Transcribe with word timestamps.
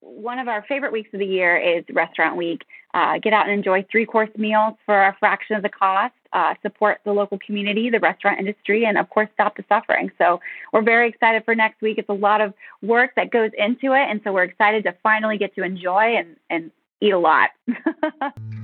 one 0.00 0.38
of 0.38 0.48
our 0.48 0.64
favorite 0.68 0.92
weeks 0.92 1.10
of 1.12 1.20
the 1.20 1.26
year 1.26 1.56
is 1.56 1.84
Restaurant 1.92 2.36
Week. 2.36 2.64
Uh, 2.92 3.18
get 3.18 3.32
out 3.32 3.46
and 3.46 3.54
enjoy 3.54 3.84
three 3.90 4.04
course 4.04 4.30
meals 4.36 4.74
for 4.84 5.00
a 5.00 5.16
fraction 5.20 5.56
of 5.56 5.62
the 5.62 5.68
cost. 5.68 6.14
Uh, 6.32 6.54
support 6.62 7.00
the 7.04 7.12
local 7.12 7.38
community, 7.44 7.90
the 7.90 7.98
restaurant 7.98 8.38
industry, 8.38 8.84
and 8.84 8.96
of 8.96 9.10
course, 9.10 9.28
stop 9.34 9.56
the 9.56 9.64
suffering. 9.68 10.10
So, 10.16 10.40
we're 10.72 10.82
very 10.82 11.08
excited 11.08 11.44
for 11.44 11.54
next 11.56 11.80
week. 11.80 11.98
It's 11.98 12.08
a 12.08 12.12
lot 12.12 12.40
of 12.40 12.54
work 12.82 13.12
that 13.16 13.30
goes 13.30 13.50
into 13.58 13.94
it. 13.94 14.08
And 14.08 14.20
so, 14.22 14.32
we're 14.32 14.44
excited 14.44 14.84
to 14.84 14.94
finally 15.02 15.38
get 15.38 15.54
to 15.56 15.64
enjoy 15.64 16.16
and, 16.16 16.36
and 16.48 16.70
eat 17.00 17.12
a 17.12 17.18
lot. 17.18 17.50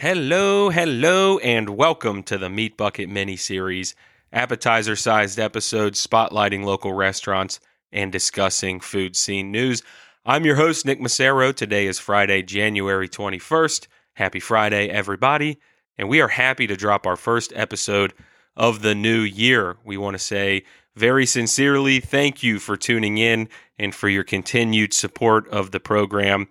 Hello, 0.00 0.70
hello, 0.70 1.36
and 1.40 1.68
welcome 1.68 2.22
to 2.22 2.38
the 2.38 2.48
Meat 2.48 2.78
Bucket 2.78 3.10
mini 3.10 3.36
series, 3.36 3.94
appetizer 4.32 4.96
sized 4.96 5.38
episodes 5.38 6.06
spotlighting 6.06 6.64
local 6.64 6.94
restaurants 6.94 7.60
and 7.92 8.10
discussing 8.10 8.80
food 8.80 9.14
scene 9.14 9.52
news. 9.52 9.82
I'm 10.24 10.46
your 10.46 10.56
host, 10.56 10.86
Nick 10.86 11.00
Macero. 11.00 11.54
Today 11.54 11.86
is 11.86 11.98
Friday, 11.98 12.42
January 12.42 13.10
21st. 13.10 13.88
Happy 14.14 14.40
Friday, 14.40 14.88
everybody. 14.88 15.60
And 15.98 16.08
we 16.08 16.22
are 16.22 16.28
happy 16.28 16.66
to 16.66 16.76
drop 16.78 17.06
our 17.06 17.16
first 17.16 17.52
episode 17.54 18.14
of 18.56 18.80
the 18.80 18.94
new 18.94 19.20
year. 19.20 19.76
We 19.84 19.98
want 19.98 20.14
to 20.14 20.18
say 20.18 20.64
very 20.96 21.26
sincerely 21.26 22.00
thank 22.00 22.42
you 22.42 22.58
for 22.58 22.78
tuning 22.78 23.18
in 23.18 23.50
and 23.78 23.94
for 23.94 24.08
your 24.08 24.24
continued 24.24 24.94
support 24.94 25.46
of 25.50 25.72
the 25.72 25.80
program. 25.80 26.48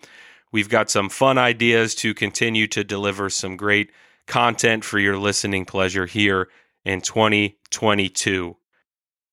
We've 0.51 0.69
got 0.69 0.89
some 0.89 1.09
fun 1.09 1.37
ideas 1.37 1.93
to 1.95 2.13
continue 2.13 2.67
to 2.67 2.83
deliver 2.83 3.29
some 3.29 3.55
great 3.55 3.91
content 4.25 4.83
for 4.83 4.99
your 4.99 5.17
listening 5.17 5.65
pleasure 5.65 6.05
here 6.07 6.49
in 6.83 7.01
2022. 7.01 8.55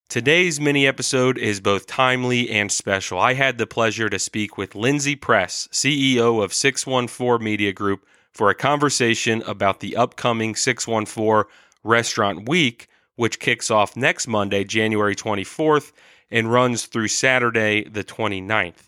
Today's 0.09 0.61
mini 0.61 0.87
episode 0.87 1.39
is 1.39 1.61
both 1.61 1.87
timely 1.87 2.51
and 2.51 2.71
special. 2.71 3.19
I 3.19 3.35
had 3.35 3.59
the 3.59 3.67
pleasure 3.67 4.09
to 4.09 4.19
speak 4.19 4.57
with 4.57 4.75
Lindsay 4.75 5.17
Press, 5.17 5.69
CEO 5.73 6.45
of 6.45 6.55
614 6.55 7.45
Media 7.45 7.73
Group, 7.73 8.07
for 8.33 8.51
a 8.51 8.55
conversation 8.55 9.43
about 9.47 9.81
the 9.81 9.97
upcoming 9.97 10.55
614 10.55 11.51
Restaurant 11.83 12.49
Week, 12.49 12.89
which 13.17 13.41
kicks 13.41 13.71
off 13.71 13.97
next 13.97 14.29
Monday, 14.29 14.65
January 14.65 15.17
24th, 15.17 15.93
and 16.31 16.53
runs 16.53 16.87
through 16.87 17.09
Saturday, 17.09 17.85
the 17.85 18.05
29th. 18.05 18.86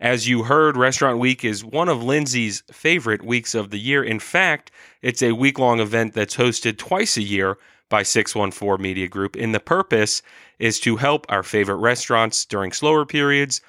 As 0.00 0.28
you 0.28 0.44
heard, 0.44 0.76
Restaurant 0.76 1.18
Week 1.18 1.44
is 1.44 1.64
one 1.64 1.88
of 1.88 2.04
Lindsay's 2.04 2.62
favorite 2.70 3.24
weeks 3.24 3.52
of 3.52 3.70
the 3.70 3.80
year. 3.80 4.04
In 4.04 4.20
fact, 4.20 4.70
it's 5.02 5.22
a 5.22 5.32
week 5.32 5.58
long 5.58 5.80
event 5.80 6.14
that's 6.14 6.36
hosted 6.36 6.78
twice 6.78 7.16
a 7.16 7.22
year 7.22 7.58
by 7.88 8.04
614 8.04 8.80
Media 8.80 9.08
Group. 9.08 9.34
And 9.34 9.52
the 9.52 9.58
purpose 9.58 10.22
is 10.60 10.78
to 10.80 10.96
help 10.96 11.26
our 11.28 11.42
favorite 11.42 11.78
restaurants 11.78 12.44
during 12.44 12.70
slower 12.70 13.04
periods, 13.04 13.60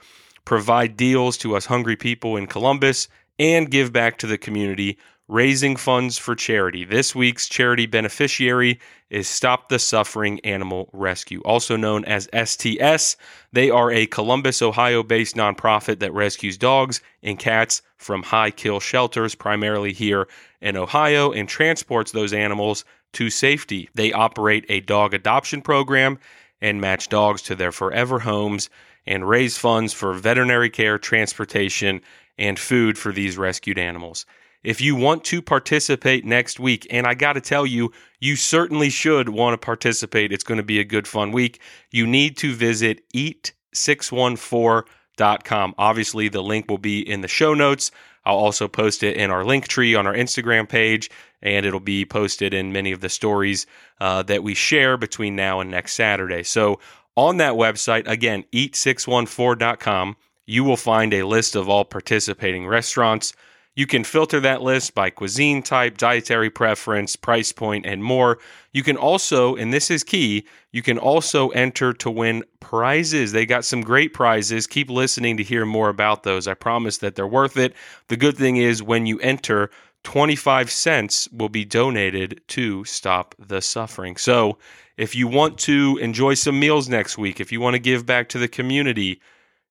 provide 0.46 0.96
deals 0.96 1.36
to 1.38 1.56
us 1.56 1.66
hungry 1.66 1.96
people 1.96 2.38
in 2.38 2.46
Columbus, 2.46 3.08
and 3.40 3.72
give 3.72 3.92
back 3.92 4.20
to 4.20 4.28
the 4.28 4.38
community 4.38 5.00
raising 5.30 5.76
funds 5.76 6.18
for 6.18 6.36
charity. 6.36 6.84
This 6.84 7.14
week's 7.14 7.48
charity 7.48 7.86
beneficiary 7.86 8.80
is 9.12 9.28
Stop 9.28 9.70
the 9.70 9.78
Suffering 9.78 10.40
Animal 10.40 10.90
Rescue, 10.92 11.40
also 11.42 11.76
known 11.76 12.04
as 12.06 12.28
STS. 12.34 13.16
They 13.54 13.70
are 13.70 13.92
a 13.92 14.08
Columbus, 14.08 14.64
Ohio 14.64 15.04
based 15.04 15.36
nonprofit 15.36 16.00
that 16.00 16.14
rescues 16.14 16.58
dogs 16.58 17.00
and 17.22 17.38
cats 17.38 17.84
from 17.98 18.24
high 18.24 18.50
kill 18.50 18.80
shelters, 18.80 19.36
primarily 19.36 19.94
here 19.94 20.28
in 20.62 20.76
Ohio, 20.76 21.32
and 21.32 21.48
transports 21.48 22.12
those 22.12 22.34
animals 22.34 22.84
to 23.14 23.30
safety. 23.30 23.88
They 23.94 24.12
operate 24.12 24.66
a 24.68 24.80
dog 24.80 25.14
adoption 25.14 25.62
program 25.62 26.18
and 26.60 26.82
match 26.82 27.08
dogs 27.08 27.44
to 27.44 27.56
their 27.56 27.72
forever 27.72 28.18
homes 28.18 28.72
and 29.06 29.30
raise 29.30 29.60
funds 29.60 29.94
for 29.94 30.14
veterinary 30.14 30.72
care, 30.72 30.98
transportation, 30.98 32.02
and 32.40 32.58
food 32.58 32.98
for 32.98 33.12
these 33.12 33.38
rescued 33.38 33.78
animals. 33.78 34.26
If 34.64 34.82
you 34.82 34.96
want 34.96 35.24
to 35.26 35.40
participate 35.42 36.26
next 36.26 36.60
week, 36.60 36.88
and 36.90 37.06
I 37.08 37.14
got 37.14 37.34
to 37.34 37.42
tell 37.42 37.66
you, 37.66 37.94
you 38.20 38.36
certainly 38.36 38.90
should 38.90 39.30
want 39.30 39.54
to 39.54 39.66
participate. 39.66 40.34
It's 40.34 40.44
going 40.44 40.58
to 40.58 40.64
be 40.64 40.82
a 40.82 40.84
good, 40.84 41.08
fun 41.08 41.32
week. 41.32 41.62
You 41.92 42.06
need 42.06 42.36
to 42.38 42.54
visit 42.54 43.10
eat614.com. 43.14 45.76
Obviously, 45.78 46.28
the 46.28 46.44
link 46.44 46.70
will 46.70 46.78
be 46.78 47.00
in 47.00 47.22
the 47.22 47.30
show 47.30 47.54
notes. 47.54 47.92
I'll 48.26 48.36
also 48.36 48.68
post 48.68 49.02
it 49.02 49.16
in 49.16 49.32
our 49.32 49.46
link 49.46 49.70
tree 49.70 49.96
on 49.96 50.06
our 50.06 50.14
Instagram 50.14 50.68
page, 50.68 51.10
and 51.42 51.66
it'll 51.66 51.80
be 51.80 52.04
posted 52.04 52.54
in 52.54 52.74
many 52.74 52.92
of 52.92 53.00
the 53.00 53.08
stories 53.08 53.66
uh, 54.02 54.24
that 54.24 54.44
we 54.44 54.56
share 54.56 54.98
between 54.98 55.38
now 55.38 55.62
and 55.62 55.72
next 55.72 55.94
Saturday. 55.94 56.44
So, 56.44 56.82
on 57.16 57.38
that 57.38 57.54
website, 57.54 58.06
again, 58.08 58.44
eat614.com, 58.54 60.16
you 60.46 60.64
will 60.64 60.78
find 60.78 61.12
a 61.14 61.24
list 61.24 61.56
of 61.56 61.68
all 61.70 61.86
participating 61.86 62.68
restaurants 62.68 63.34
you 63.80 63.88
can 63.88 64.04
filter 64.04 64.42
that 64.42 64.62
list 64.62 64.94
by 64.94 65.10
cuisine 65.10 65.64
type, 65.64 65.98
dietary 65.98 66.50
preference, 66.50 67.16
price 67.16 67.54
point, 67.54 67.86
and 67.86 68.04
more. 68.04 68.38
You 68.74 68.84
can 68.84 68.98
also, 68.98 69.56
and 69.56 69.72
this 69.74 69.90
is 69.90 70.04
key, 70.04 70.46
you 70.74 70.82
can 70.82 70.98
also 70.98 71.48
enter 71.52 71.94
to 71.94 72.12
win 72.12 72.44
prizes. 72.60 73.32
They 73.32 73.46
got 73.46 73.64
some 73.64 73.80
great 73.80 74.14
prizes. 74.14 74.68
Keep 74.68 74.90
listening 74.90 75.38
to 75.38 75.44
hear 75.44 75.66
more 75.66 75.88
about 75.88 76.24
those. 76.24 76.46
I 76.46 76.56
promise 76.56 76.98
that 76.98 77.16
they're 77.16 77.26
worth 77.26 77.56
it. 77.56 77.74
The 78.10 78.18
good 78.18 78.36
thing 78.36 78.58
is, 78.58 78.84
when 78.84 79.06
you 79.06 79.18
enter, 79.22 79.72
25 80.04 80.70
cents 80.70 81.30
will 81.32 81.48
be 81.48 81.64
donated 81.64 82.42
to 82.50 82.84
Stop 82.84 83.34
the 83.40 83.62
Suffering. 83.62 84.18
So, 84.18 84.58
if 84.98 85.16
you 85.16 85.30
want 85.30 85.58
to 85.60 85.98
enjoy 86.02 86.34
some 86.34 86.60
meals 86.60 86.90
next 86.90 87.18
week, 87.18 87.40
if 87.40 87.50
you 87.50 87.62
want 87.62 87.76
to 87.76 87.80
give 87.80 88.06
back 88.06 88.28
to 88.30 88.40
the 88.40 88.50
community, 88.50 89.22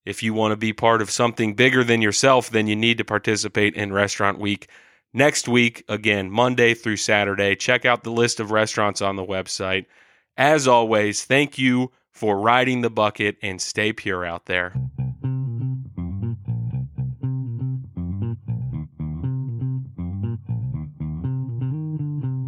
if 0.05 0.23
you 0.23 0.35
want 0.35 0.53
to 0.53 0.57
be 0.57 0.73
part 0.73 1.03
of 1.03 1.11
something 1.11 1.55
bigger 1.55 1.85
than 1.85 2.03
yourself, 2.03 2.51
then 2.51 2.67
you 2.67 2.77
need 2.77 2.99
to 2.99 3.05
participate 3.05 3.75
in 3.75 3.93
Restaurant 3.93 4.39
Week. 4.39 4.69
Next 5.13 5.49
week, 5.49 5.85
again, 5.89 6.31
Monday 6.31 6.75
through 6.75 6.97
Saturday. 6.97 7.57
Check 7.57 7.85
out 7.85 8.05
the 8.05 8.11
list 8.11 8.41
of 8.41 8.51
restaurants 8.51 9.03
on 9.03 9.17
the 9.17 9.25
website. 9.25 9.87
As 10.37 10.69
always, 10.69 11.25
thank 11.25 11.59
you 11.59 11.91
for 12.13 12.39
riding 12.39 12.81
the 12.81 12.91
bucket 12.91 13.37
and 13.43 13.61
stay 13.61 13.93
pure 13.93 14.25
out 14.25 14.47
there. 14.47 14.75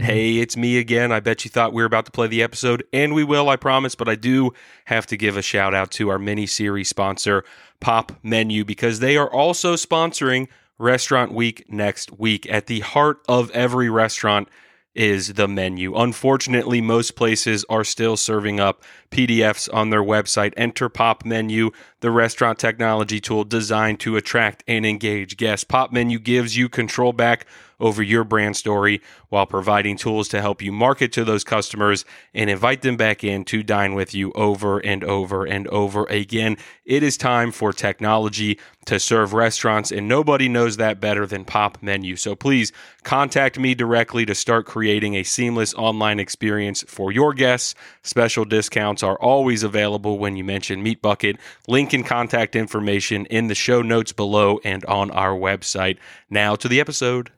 Hey, 0.00 0.32
mm-hmm. 0.32 0.42
it's 0.42 0.56
me 0.56 0.78
again. 0.78 1.12
I 1.12 1.20
bet 1.20 1.44
you 1.44 1.50
thought 1.50 1.74
we 1.74 1.82
were 1.82 1.86
about 1.86 2.06
to 2.06 2.10
play 2.10 2.26
the 2.26 2.42
episode, 2.42 2.84
and 2.90 3.12
we 3.12 3.22
will, 3.22 3.50
I 3.50 3.56
promise. 3.56 3.94
But 3.94 4.08
I 4.08 4.14
do 4.14 4.54
have 4.86 5.06
to 5.08 5.16
give 5.16 5.36
a 5.36 5.42
shout 5.42 5.74
out 5.74 5.90
to 5.92 6.08
our 6.08 6.18
mini 6.18 6.46
series 6.46 6.88
sponsor, 6.88 7.44
Pop 7.80 8.12
Menu, 8.22 8.64
because 8.64 9.00
they 9.00 9.18
are 9.18 9.30
also 9.30 9.74
sponsoring 9.74 10.48
Restaurant 10.78 11.32
Week 11.32 11.66
next 11.68 12.18
week. 12.18 12.48
At 12.50 12.66
the 12.66 12.80
heart 12.80 13.18
of 13.28 13.50
every 13.50 13.90
restaurant 13.90 14.48
is 14.94 15.34
the 15.34 15.46
menu. 15.46 15.94
Unfortunately, 15.94 16.80
most 16.80 17.14
places 17.14 17.64
are 17.68 17.84
still 17.84 18.16
serving 18.16 18.58
up 18.58 18.82
PDFs 19.10 19.68
on 19.72 19.90
their 19.90 20.02
website. 20.02 20.52
Enter 20.56 20.88
Popmenu, 20.88 21.72
the 22.00 22.10
restaurant 22.10 22.58
technology 22.58 23.20
tool 23.20 23.44
designed 23.44 24.00
to 24.00 24.16
attract 24.16 24.64
and 24.66 24.84
engage 24.84 25.36
guests. 25.36 25.64
Popmenu 25.64 26.22
gives 26.22 26.56
you 26.56 26.68
control 26.68 27.12
back 27.12 27.46
over 27.80 28.02
your 28.02 28.24
brand 28.24 28.56
story 28.56 29.00
while 29.28 29.46
providing 29.46 29.96
tools 29.96 30.28
to 30.28 30.40
help 30.40 30.60
you 30.62 30.72
market 30.72 31.12
to 31.12 31.24
those 31.24 31.44
customers 31.44 32.04
and 32.34 32.50
invite 32.50 32.82
them 32.82 32.96
back 32.96 33.24
in 33.24 33.44
to 33.44 33.62
dine 33.62 33.94
with 33.94 34.14
you 34.14 34.32
over 34.32 34.78
and 34.78 35.02
over 35.04 35.44
and 35.44 35.66
over 35.68 36.04
again. 36.06 36.56
It 36.84 37.02
is 37.02 37.16
time 37.16 37.52
for 37.52 37.72
technology 37.72 38.58
to 38.86 38.98
serve 38.98 39.32
restaurants, 39.32 39.92
and 39.92 40.08
nobody 40.08 40.48
knows 40.48 40.76
that 40.78 41.00
better 41.00 41.26
than 41.26 41.44
Popmenu. 41.44 42.18
So 42.18 42.34
please 42.34 42.72
contact 43.04 43.58
me 43.58 43.74
directly 43.74 44.26
to 44.26 44.34
start 44.34 44.66
creating 44.66 45.14
a 45.14 45.22
seamless 45.22 45.74
online 45.74 46.18
experience 46.18 46.82
for 46.88 47.12
your 47.12 47.32
guests. 47.32 47.74
Special 48.02 48.44
discounts 48.44 49.02
are 49.02 49.16
always 49.20 49.62
available 49.62 50.18
when 50.18 50.36
you 50.36 50.44
mention 50.44 50.82
Meat 50.82 51.00
Bucket. 51.00 51.36
Link 51.68 51.92
and 51.92 52.04
contact 52.04 52.56
information 52.56 53.26
in 53.26 53.46
the 53.46 53.54
show 53.54 53.82
notes 53.82 54.12
below 54.12 54.58
and 54.64 54.84
on 54.86 55.10
our 55.12 55.32
website. 55.38 55.98
Now 56.28 56.56
to 56.56 56.68
the 56.68 56.80
episode. 56.80 57.30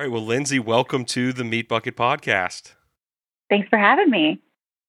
All 0.00 0.06
right. 0.06 0.12
Well, 0.12 0.24
Lindsay, 0.24 0.58
welcome 0.58 1.04
to 1.04 1.30
the 1.30 1.44
Meat 1.44 1.68
Bucket 1.68 1.94
Podcast. 1.94 2.72
Thanks 3.50 3.68
for 3.68 3.78
having 3.78 4.08
me. 4.08 4.40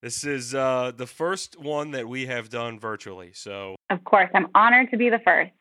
This 0.01 0.23
is 0.23 0.55
uh, 0.55 0.93
the 0.95 1.05
first 1.05 1.59
one 1.59 1.91
that 1.91 2.07
we 2.07 2.27
have 2.27 2.47
done 2.49 2.79
virtually. 2.79 3.31
So, 3.33 3.75
of 3.89 4.05
course, 4.05 4.29
I'm 4.33 4.47
honored 4.55 4.89
to 4.91 4.95
be 4.95 5.09
the 5.09 5.19
first, 5.19 5.51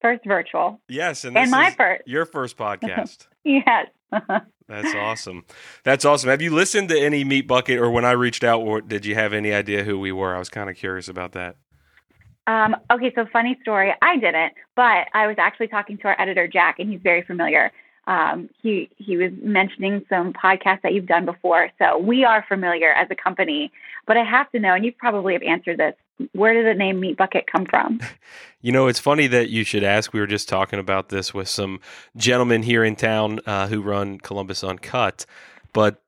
first 0.00 0.20
virtual. 0.24 0.80
Yes, 0.88 1.24
and, 1.24 1.36
and 1.36 1.50
my 1.50 1.72
first, 1.72 2.02
your 2.06 2.24
first 2.24 2.56
podcast. 2.56 3.26
yes. 3.44 3.88
That's 4.68 4.94
awesome. 4.94 5.46
That's 5.82 6.04
awesome. 6.04 6.30
Have 6.30 6.40
you 6.40 6.54
listened 6.54 6.90
to 6.90 6.96
any 6.96 7.24
Meat 7.24 7.48
Bucket, 7.48 7.80
or 7.80 7.90
when 7.90 8.04
I 8.04 8.12
reached 8.12 8.44
out, 8.44 8.86
did 8.86 9.04
you 9.04 9.16
have 9.16 9.32
any 9.32 9.52
idea 9.52 9.82
who 9.82 9.98
we 9.98 10.12
were? 10.12 10.32
I 10.32 10.38
was 10.38 10.48
kind 10.48 10.70
of 10.70 10.76
curious 10.76 11.08
about 11.08 11.32
that. 11.32 11.56
Um, 12.46 12.76
okay, 12.92 13.12
so 13.16 13.26
funny 13.32 13.58
story. 13.62 13.92
I 14.00 14.16
didn't, 14.16 14.52
but 14.76 15.08
I 15.12 15.26
was 15.26 15.38
actually 15.40 15.66
talking 15.66 15.98
to 15.98 16.04
our 16.04 16.20
editor 16.20 16.46
Jack, 16.46 16.76
and 16.78 16.88
he's 16.88 17.00
very 17.02 17.22
familiar. 17.22 17.72
Um, 18.10 18.50
he 18.60 18.90
he 18.96 19.16
was 19.16 19.30
mentioning 19.40 20.04
some 20.08 20.32
podcasts 20.32 20.82
that 20.82 20.92
you've 20.92 21.06
done 21.06 21.24
before, 21.24 21.70
so 21.78 21.96
we 21.96 22.24
are 22.24 22.44
familiar 22.48 22.92
as 22.92 23.06
a 23.08 23.14
company. 23.14 23.70
But 24.04 24.16
I 24.16 24.24
have 24.24 24.50
to 24.50 24.58
know, 24.58 24.74
and 24.74 24.84
you 24.84 24.90
probably 24.90 25.34
have 25.34 25.44
answered 25.44 25.78
this: 25.78 25.94
where 26.32 26.52
did 26.52 26.66
the 26.66 26.76
name 26.76 26.98
Meat 26.98 27.16
Bucket 27.16 27.46
come 27.50 27.64
from? 27.64 28.00
You 28.62 28.72
know, 28.72 28.88
it's 28.88 28.98
funny 28.98 29.26
that 29.28 29.48
you 29.48 29.64
should 29.64 29.82
ask. 29.82 30.12
We 30.12 30.20
were 30.20 30.26
just 30.26 30.46
talking 30.46 30.78
about 30.78 31.08
this 31.08 31.32
with 31.32 31.48
some 31.48 31.80
gentlemen 32.14 32.62
here 32.62 32.84
in 32.84 32.94
town 32.94 33.40
uh, 33.46 33.68
who 33.68 33.80
run 33.80 34.18
Columbus 34.18 34.62
Uncut, 34.62 35.24
but 35.72 36.02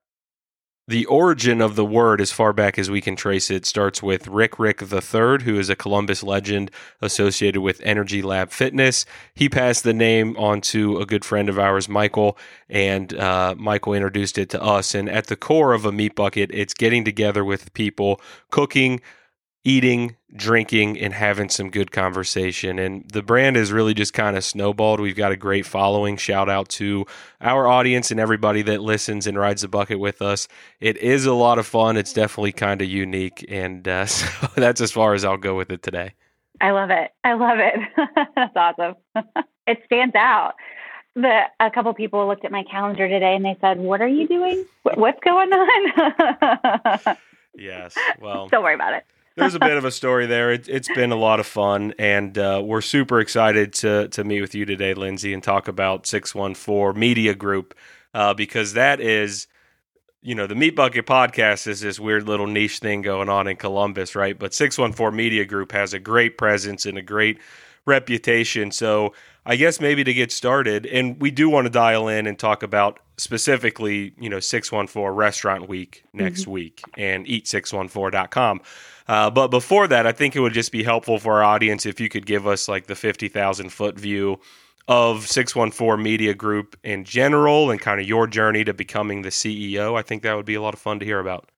the 0.89 1.07
origin 1.07 1.61
of 1.61 1.77
the 1.77 1.85
word, 1.85 2.21
as 2.21 2.33
far 2.33 2.53
back 2.53 2.79
as 2.79 2.91
we 2.91 3.01
can 3.01 3.15
trace 3.15 3.51
it, 3.51 3.65
starts 3.65 4.03
with 4.03 4.27
Rick 4.27 4.59
Rick 4.59 4.83
III, 4.83 5.43
who 5.45 5.59
is 5.59 5.71
a 5.71 5.77
Columbus 5.77 6.23
legend 6.25 6.71
associated 7.01 7.61
with 7.61 7.81
Energy 7.85 8.21
Lab 8.21 8.51
Fitness. 8.51 9.07
He 9.33 9.49
passed 9.49 9.85
the 9.85 9.95
name 9.95 10.37
on 10.37 10.61
to 10.63 10.99
a 10.99 11.07
good 11.07 11.25
friend 11.25 11.49
of 11.49 11.59
ours, 11.59 11.89
Michael, 11.89 12.37
and 12.69 13.15
uh, 13.15 13.55
Michael 13.57 13.95
introduced 13.95 14.39
it 14.39 14.51
to 14.51 14.63
us. 14.63 14.95
And 14.95 15.09
at 15.09 15.29
the 15.29 15.37
core 15.37 15.73
of 15.73 15.85
a 15.85 15.93
meat 15.93 16.17
bucket, 16.17 16.51
it's 16.53 16.75
getting 16.75 17.05
together 17.05 17.45
with 17.45 17.73
people, 17.75 18.21
cooking, 18.51 19.01
eating, 19.65 20.17
drinking, 20.35 20.99
and 20.99 21.13
having 21.13 21.49
some 21.49 21.71
good 21.71 21.93
conversation. 21.93 22.79
And 22.79 23.09
the 23.09 23.23
brand 23.23 23.57
has 23.57 23.71
really 23.71 23.95
just 23.95 24.13
kind 24.13 24.37
of 24.37 24.45
snowballed. 24.45 25.01
We've 25.01 25.17
got 25.17 25.33
a 25.33 25.37
great 25.37 25.67
following. 25.67 26.17
Shout 26.17 26.49
out 26.49 26.69
to 26.71 27.07
our 27.41 27.69
audience 27.69 28.11
and 28.11 28.19
everybody 28.19 28.63
that 28.63 28.81
listens 28.81 29.27
and 29.27 29.39
rides 29.39 29.63
the 29.63 29.69
bucket 29.69 30.01
with 30.01 30.21
us. 30.21 30.49
It 30.81 30.97
is 30.97 31.27
a 31.27 31.35
lot 31.35 31.59
of 31.59 31.67
fun. 31.67 31.97
It's 31.97 32.13
definitely 32.13 32.53
kind 32.53 32.83
of 32.83 32.89
unique. 32.89 33.45
And 33.49 33.87
uh, 33.87 34.07
so 34.07 34.49
that's 34.57 34.81
as 34.81 34.91
far 34.91 35.15
as 35.15 35.25
I'll 35.25 35.37
go 35.37 35.57
with 35.57 35.71
it 35.71 35.83
today. 35.83 36.15
I 36.61 36.71
love 36.71 36.91
it. 36.91 37.13
I 37.25 37.35
love 37.35 37.59
it. 37.59 37.75
that's 38.37 38.57
awesome. 38.57 38.95
it 39.67 39.83
stands 39.87 40.15
out. 40.15 40.55
The, 41.15 41.43
a 41.61 41.71
couple 41.71 41.93
people 41.93 42.27
looked 42.27 42.45
at 42.45 42.53
my 42.53 42.65
calendar 42.65 43.07
today 43.07 43.35
and 43.37 43.45
they 43.45 43.59
said, 43.61 43.79
"What 43.79 44.01
are 44.01 44.09
you 44.09 44.27
doing? 44.27 44.65
What's 44.83 45.21
going 45.21 45.53
on?" 45.53 47.17
yes. 47.55 47.95
Well, 48.19 48.49
don't 48.49 48.63
worry 48.63 48.75
about 48.75 48.95
it 48.95 49.05
there's 49.37 49.55
a 49.55 49.59
bit 49.59 49.77
of 49.77 49.85
a 49.85 49.91
story 49.91 50.27
there. 50.27 50.53
It, 50.53 50.67
has 50.67 50.89
been 50.95 51.13
a 51.13 51.17
lot 51.17 51.41
of 51.41 51.47
fun, 51.47 51.95
and 51.99 52.37
uh, 52.37 52.63
we're 52.65 52.81
super 52.81 53.21
excited 53.21 53.73
to 53.75 54.09
to 54.09 54.25
meet 54.25 54.41
with 54.41 54.55
you 54.55 54.65
today, 54.65 54.95
Lindsay, 54.95 55.33
and 55.33 55.43
talk 55.43 55.69
about 55.69 56.07
Six 56.07 56.35
One 56.35 56.55
Four 56.55 56.93
Media 56.93 57.35
Group 57.35 57.75
uh, 58.15 58.35
because 58.35 58.75
that 58.75 59.01
is, 59.01 59.47
you 60.21 60.35
know, 60.35 60.47
the 60.47 60.55
Meat 60.55 60.77
Bucket 60.77 61.07
Podcast 61.07 61.67
is 61.67 61.81
this 61.81 61.99
weird 61.99 62.29
little 62.29 62.47
niche 62.47 62.79
thing 62.79 63.03
going 63.03 63.29
on 63.29 63.49
in 63.49 63.57
Columbus, 63.57 64.15
right? 64.15 64.39
But 64.39 64.55
Six 64.55 64.79
One 64.79 64.93
Four 64.93 65.13
Media 65.13 65.45
Group 65.45 65.73
has 65.73 65.95
a 65.95 65.99
great 65.99 66.37
presence 66.37 66.87
and 66.87 66.99
a 66.99 67.03
great 67.03 67.39
reputation. 67.87 68.71
So 68.71 69.15
I 69.45 69.57
guess 69.57 69.81
maybe 69.81 70.05
to 70.05 70.15
get 70.15 70.31
started, 70.31 70.87
and 70.87 71.21
we 71.21 71.31
do 71.31 71.49
want 71.49 71.67
to 71.67 71.71
dial 71.71 72.09
in 72.09 72.27
and 72.27 72.39
talk 72.39 72.63
about 72.63 73.01
specifically, 73.17 74.15
you 74.19 74.29
know, 74.29 74.41
614 74.41 75.17
Restaurant 75.17 75.69
Week 75.69 76.05
next 76.13 76.43
mm-hmm. 76.43 76.53
week 76.53 76.83
and 76.97 77.27
eat614.com. 77.27 78.61
Uh, 79.09 79.31
but 79.31 79.49
before 79.49 79.89
that, 79.89 80.07
I 80.07 80.13
think 80.13 80.37
it 80.37 80.41
would 80.41 80.53
just 80.53 80.71
be 80.71 80.85
helpful 80.85 81.19
for 81.19 81.35
our 81.35 81.45
audience 81.45 81.87
if 81.87 82.01
you 82.01 82.09
could 82.09 82.25
give 82.25 82.47
us 82.47 82.69
like 82.69 82.87
the 82.87 82.95
50,000 82.95 83.71
foot 83.71 83.99
view 83.99 84.39
of 84.89 85.27
614 85.27 86.03
Media 86.03 86.35
Group 86.35 86.77
in 86.83 87.05
general 87.05 87.71
and 87.71 87.81
kind 87.81 88.01
of 88.01 88.07
your 88.07 88.27
journey 88.27 88.65
to 88.65 88.75
becoming 88.75 89.23
the 89.23 89.29
CEO. 89.29 89.99
I 89.99 90.03
think 90.03 90.23
that 90.23 90.35
would 90.35 90.47
be 90.47 90.55
a 90.55 90.63
lot 90.63 90.75
of 90.75 90.81
fun 90.81 90.99
to 91.01 91.05
hear 91.05 91.19
about. 91.19 91.49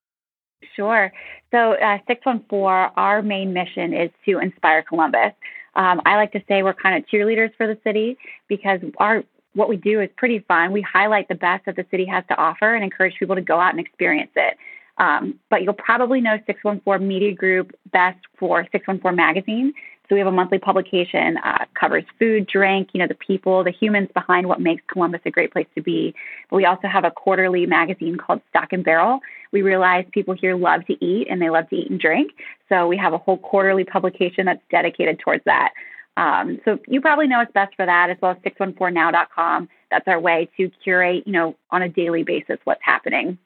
Sure. 0.75 1.12
So, 1.50 1.75
uh, 1.75 1.99
614, 2.06 2.93
our 2.97 3.23
main 3.23 3.53
mission 3.53 3.93
is 3.94 4.11
to 4.25 4.38
inspire 4.38 4.82
Columbus. 4.82 5.32
Um, 5.76 6.00
I 6.06 6.17
like 6.17 6.32
to 6.32 6.43
say 6.49 6.62
we're 6.62 6.75
kind 6.75 6.97
of 6.97 7.09
cheerleaders 7.09 7.55
for 7.56 7.67
the 7.67 7.79
city 7.85 8.17
because 8.49 8.81
our 8.99 9.25
what 9.55 9.69
we 9.69 9.76
do 9.76 10.00
is 10.00 10.11
pretty 10.17 10.41
fun. 10.41 10.73
We 10.73 10.82
highlight 10.82 11.29
the 11.29 11.35
best 11.35 11.67
that 11.67 11.76
the 11.76 11.87
city 11.91 12.05
has 12.06 12.25
to 12.29 12.37
offer 12.37 12.75
and 12.75 12.82
encourage 12.85 13.15
people 13.19 13.37
to 13.37 13.41
go 13.41 13.59
out 13.61 13.71
and 13.71 13.81
experience 13.81 14.32
it. 14.35 14.56
Um, 14.99 15.38
but 15.49 15.62
you'll 15.62 15.75
probably 15.75 16.21
know 16.21 16.38
614 16.47 17.06
Media 17.06 17.32
Group 17.32 17.76
best 17.93 18.19
for 18.38 18.62
614 18.71 19.17
Magazine. 19.17 19.75
So 20.09 20.15
we 20.15 20.19
have 20.19 20.29
a 20.29 20.33
monthly 20.33 20.59
publication, 20.59 21.39
uh, 21.39 21.65
covers 21.79 22.05
food, 22.19 22.47
drink, 22.47 22.91
you 22.93 23.01
know, 23.01 23.06
the 23.06 23.15
people, 23.15 23.65
the 23.65 23.71
humans 23.71 24.11
behind 24.12 24.49
what 24.49 24.61
makes 24.61 24.83
Columbus 24.87 25.23
a 25.25 25.31
great 25.31 25.51
place 25.51 25.67
to 25.77 25.83
be. 25.83 26.15
But 26.51 26.56
we 26.56 26.67
also 26.67 26.89
have 26.89 27.05
a 27.05 27.11
quarterly 27.11 27.65
magazine 27.65 28.17
called 28.17 28.43
Stock 28.51 28.73
and 28.73 28.85
Barrel. 28.85 29.21
We 29.51 29.62
realize 29.62 30.05
people 30.12 30.35
here 30.35 30.56
love 30.56 30.85
to 30.87 31.05
eat 31.05 31.29
and 31.31 31.41
they 31.41 31.49
love 31.49 31.71
to 31.71 31.77
eat 31.77 31.91
and 31.91 31.99
drink. 31.99 32.33
So 32.69 32.87
we 32.87 32.99
have 32.99 33.15
a 33.15 33.19
whole 33.19 33.39
quarterly 33.39 33.85
publication 33.85 34.45
that's 34.45 34.61
dedicated 34.71 35.21
towards 35.21 35.45
that. 35.45 35.73
Um, 36.17 36.61
so 36.65 36.79
you 36.87 37.00
probably 37.00 37.27
know 37.27 37.41
us 37.41 37.49
best 37.55 37.75
for 37.75 37.87
that, 37.87 38.11
as 38.11 38.17
well 38.21 38.33
as 38.33 38.53
614now.com. 38.53 39.69
That's 39.91 40.07
our 40.07 40.21
way 40.21 40.50
to 40.59 40.71
curate, 40.83 41.27
you 41.27 41.33
know, 41.33 41.57
on 41.71 41.83
a 41.83 41.89
daily 41.89 42.25
basis 42.25 42.59
what's 42.65 42.83
happening. 42.85 43.39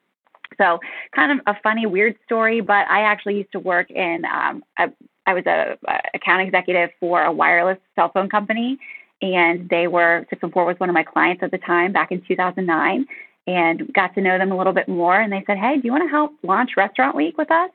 So, 0.57 0.81
kind 1.15 1.39
of 1.39 1.47
a 1.47 1.61
funny, 1.63 1.87
weird 1.87 2.17
story, 2.25 2.61
but 2.61 2.89
I 2.89 3.03
actually 3.03 3.37
used 3.37 3.53
to 3.53 3.61
work 3.61 3.91
in, 3.91 4.25
um, 4.25 4.65
a, 4.79 4.91
I 5.29 5.35
was 5.35 5.45
a, 5.47 5.77
a 5.87 6.01
account 6.15 6.41
executive 6.41 6.89
for 6.99 7.23
a 7.23 7.31
wireless 7.31 7.77
cell 7.95 8.11
phone 8.15 8.31
company, 8.31 8.79
and 9.21 9.69
they 9.69 9.87
were 9.87 10.25
614 10.31 10.67
was 10.67 10.81
one 10.81 10.89
of 10.89 10.95
my 10.95 11.03
clients 11.03 11.43
at 11.43 11.51
the 11.51 11.59
time 11.59 11.93
back 11.93 12.11
in 12.11 12.23
2009, 12.27 13.07
and 13.47 13.93
got 13.93 14.15
to 14.15 14.23
know 14.23 14.39
them 14.39 14.53
a 14.53 14.57
little 14.57 14.73
bit 14.73 14.89
more. 14.89 15.21
And 15.21 15.31
they 15.31 15.45
said, 15.47 15.59
"Hey, 15.59 15.77
do 15.77 15.83
you 15.85 15.93
want 15.93 16.05
to 16.05 16.09
help 16.09 16.33
launch 16.43 16.71
Restaurant 16.79 17.15
Week 17.15 17.37
with 17.37 17.51
us?" 17.51 17.71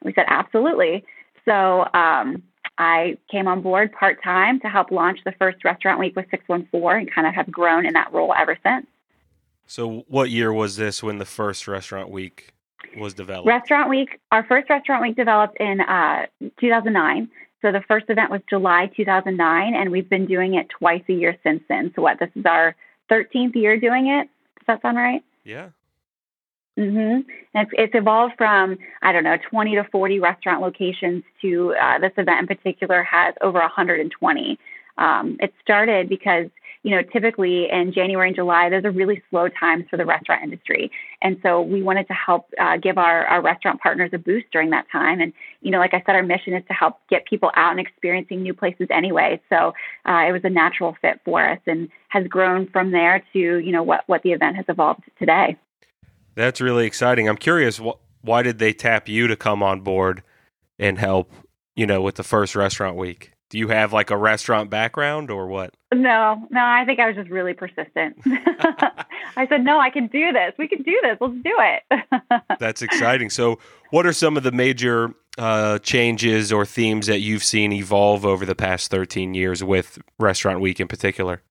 And 0.00 0.06
we 0.06 0.14
said, 0.14 0.24
"Absolutely." 0.26 1.04
So 1.44 1.86
um, 1.94 2.42
I 2.76 3.18
came 3.30 3.46
on 3.46 3.62
board 3.62 3.92
part 3.92 4.20
time 4.24 4.58
to 4.60 4.68
help 4.68 4.90
launch 4.90 5.20
the 5.24 5.32
first 5.38 5.64
Restaurant 5.64 6.00
Week 6.00 6.16
with 6.16 6.26
614, 6.32 7.02
and 7.02 7.14
kind 7.14 7.28
of 7.28 7.34
have 7.34 7.52
grown 7.52 7.86
in 7.86 7.92
that 7.92 8.12
role 8.12 8.34
ever 8.36 8.58
since. 8.66 8.86
So, 9.68 10.04
what 10.08 10.30
year 10.30 10.52
was 10.52 10.74
this 10.74 11.04
when 11.04 11.18
the 11.18 11.24
first 11.24 11.68
restaurant 11.68 12.10
week 12.10 12.48
was 12.96 13.14
developed? 13.14 13.46
Restaurant 13.46 13.88
week, 13.88 14.20
our 14.32 14.44
first 14.44 14.68
restaurant 14.70 15.02
week 15.02 15.16
developed 15.16 15.56
in 15.60 15.80
uh, 15.80 16.26
2009. 16.60 17.28
So, 17.62 17.72
the 17.72 17.82
first 17.88 18.06
event 18.08 18.30
was 18.30 18.40
July 18.48 18.90
2009, 18.96 19.74
and 19.74 19.90
we've 19.90 20.08
been 20.08 20.26
doing 20.26 20.54
it 20.54 20.68
twice 20.68 21.02
a 21.08 21.12
year 21.12 21.36
since 21.42 21.62
then. 21.68 21.92
So, 21.96 22.02
what, 22.02 22.18
this 22.18 22.30
is 22.34 22.44
our 22.44 22.76
13th 23.10 23.54
year 23.54 23.78
doing 23.78 24.08
it? 24.08 24.28
Does 24.58 24.66
that 24.66 24.82
sound 24.82 24.96
right? 24.96 25.22
Yeah. 25.44 25.68
Mm-hmm. 26.78 27.28
It's, 27.54 27.70
it's 27.72 27.94
evolved 27.94 28.34
from, 28.36 28.78
I 29.00 29.12
don't 29.12 29.24
know, 29.24 29.38
20 29.50 29.76
to 29.76 29.84
40 29.84 30.20
restaurant 30.20 30.60
locations 30.60 31.24
to 31.40 31.74
uh, 31.80 31.98
this 31.98 32.12
event 32.18 32.40
in 32.40 32.46
particular 32.46 33.02
has 33.02 33.34
over 33.40 33.58
120. 33.58 34.58
Um, 34.98 35.36
it 35.40 35.52
started 35.62 36.08
because 36.08 36.46
you 36.86 36.94
know, 36.94 37.02
typically 37.02 37.68
in 37.68 37.92
January 37.92 38.28
and 38.28 38.36
July, 38.36 38.70
those 38.70 38.84
are 38.84 38.92
really 38.92 39.20
slow 39.28 39.48
times 39.48 39.86
for 39.90 39.96
the 39.96 40.06
restaurant 40.06 40.44
industry. 40.44 40.88
And 41.20 41.36
so 41.42 41.60
we 41.60 41.82
wanted 41.82 42.06
to 42.06 42.14
help 42.14 42.46
uh, 42.60 42.76
give 42.76 42.96
our, 42.96 43.26
our 43.26 43.42
restaurant 43.42 43.80
partners 43.80 44.10
a 44.12 44.18
boost 44.18 44.46
during 44.52 44.70
that 44.70 44.86
time. 44.92 45.20
And, 45.20 45.32
you 45.62 45.72
know, 45.72 45.78
like 45.80 45.94
I 45.94 46.02
said, 46.06 46.14
our 46.14 46.22
mission 46.22 46.54
is 46.54 46.62
to 46.68 46.74
help 46.74 47.00
get 47.10 47.26
people 47.26 47.50
out 47.56 47.72
and 47.72 47.80
experiencing 47.80 48.40
new 48.40 48.54
places 48.54 48.86
anyway. 48.92 49.40
So 49.48 49.72
uh, 50.08 50.26
it 50.28 50.32
was 50.32 50.42
a 50.44 50.48
natural 50.48 50.96
fit 51.02 51.20
for 51.24 51.44
us 51.50 51.58
and 51.66 51.88
has 52.06 52.24
grown 52.28 52.68
from 52.68 52.92
there 52.92 53.24
to, 53.32 53.38
you 53.38 53.72
know, 53.72 53.82
what, 53.82 54.04
what 54.06 54.22
the 54.22 54.30
event 54.30 54.54
has 54.54 54.66
evolved 54.68 55.02
today. 55.18 55.56
That's 56.36 56.60
really 56.60 56.86
exciting. 56.86 57.28
I'm 57.28 57.36
curious, 57.36 57.78
wh- 57.78 57.98
why 58.22 58.42
did 58.42 58.60
they 58.60 58.72
tap 58.72 59.08
you 59.08 59.26
to 59.26 59.34
come 59.34 59.60
on 59.60 59.80
board 59.80 60.22
and 60.78 61.00
help, 61.00 61.32
you 61.74 61.84
know, 61.84 62.00
with 62.00 62.14
the 62.14 62.22
first 62.22 62.54
restaurant 62.54 62.94
week? 62.94 63.32
Do 63.48 63.58
you 63.58 63.68
have 63.68 63.92
like 63.92 64.10
a 64.10 64.16
restaurant 64.16 64.70
background 64.70 65.30
or 65.30 65.46
what? 65.46 65.74
No, 65.94 66.46
no, 66.50 66.60
I 66.60 66.84
think 66.84 66.98
I 66.98 67.06
was 67.06 67.14
just 67.14 67.30
really 67.30 67.54
persistent. 67.54 68.16
I 69.36 69.46
said, 69.48 69.64
no, 69.64 69.78
I 69.78 69.90
can 69.90 70.08
do 70.08 70.32
this. 70.32 70.52
We 70.58 70.66
can 70.66 70.82
do 70.82 70.98
this. 71.02 71.16
Let's 71.20 71.34
do 71.34 71.54
it. 71.58 72.42
That's 72.58 72.82
exciting. 72.82 73.30
So, 73.30 73.58
what 73.90 74.04
are 74.04 74.12
some 74.12 74.36
of 74.36 74.42
the 74.42 74.50
major 74.50 75.14
uh, 75.38 75.78
changes 75.78 76.52
or 76.52 76.66
themes 76.66 77.06
that 77.06 77.20
you've 77.20 77.44
seen 77.44 77.72
evolve 77.72 78.26
over 78.26 78.44
the 78.44 78.56
past 78.56 78.90
13 78.90 79.34
years 79.34 79.62
with 79.62 79.98
Restaurant 80.18 80.60
Week 80.60 80.80
in 80.80 80.88
particular? 80.88 81.42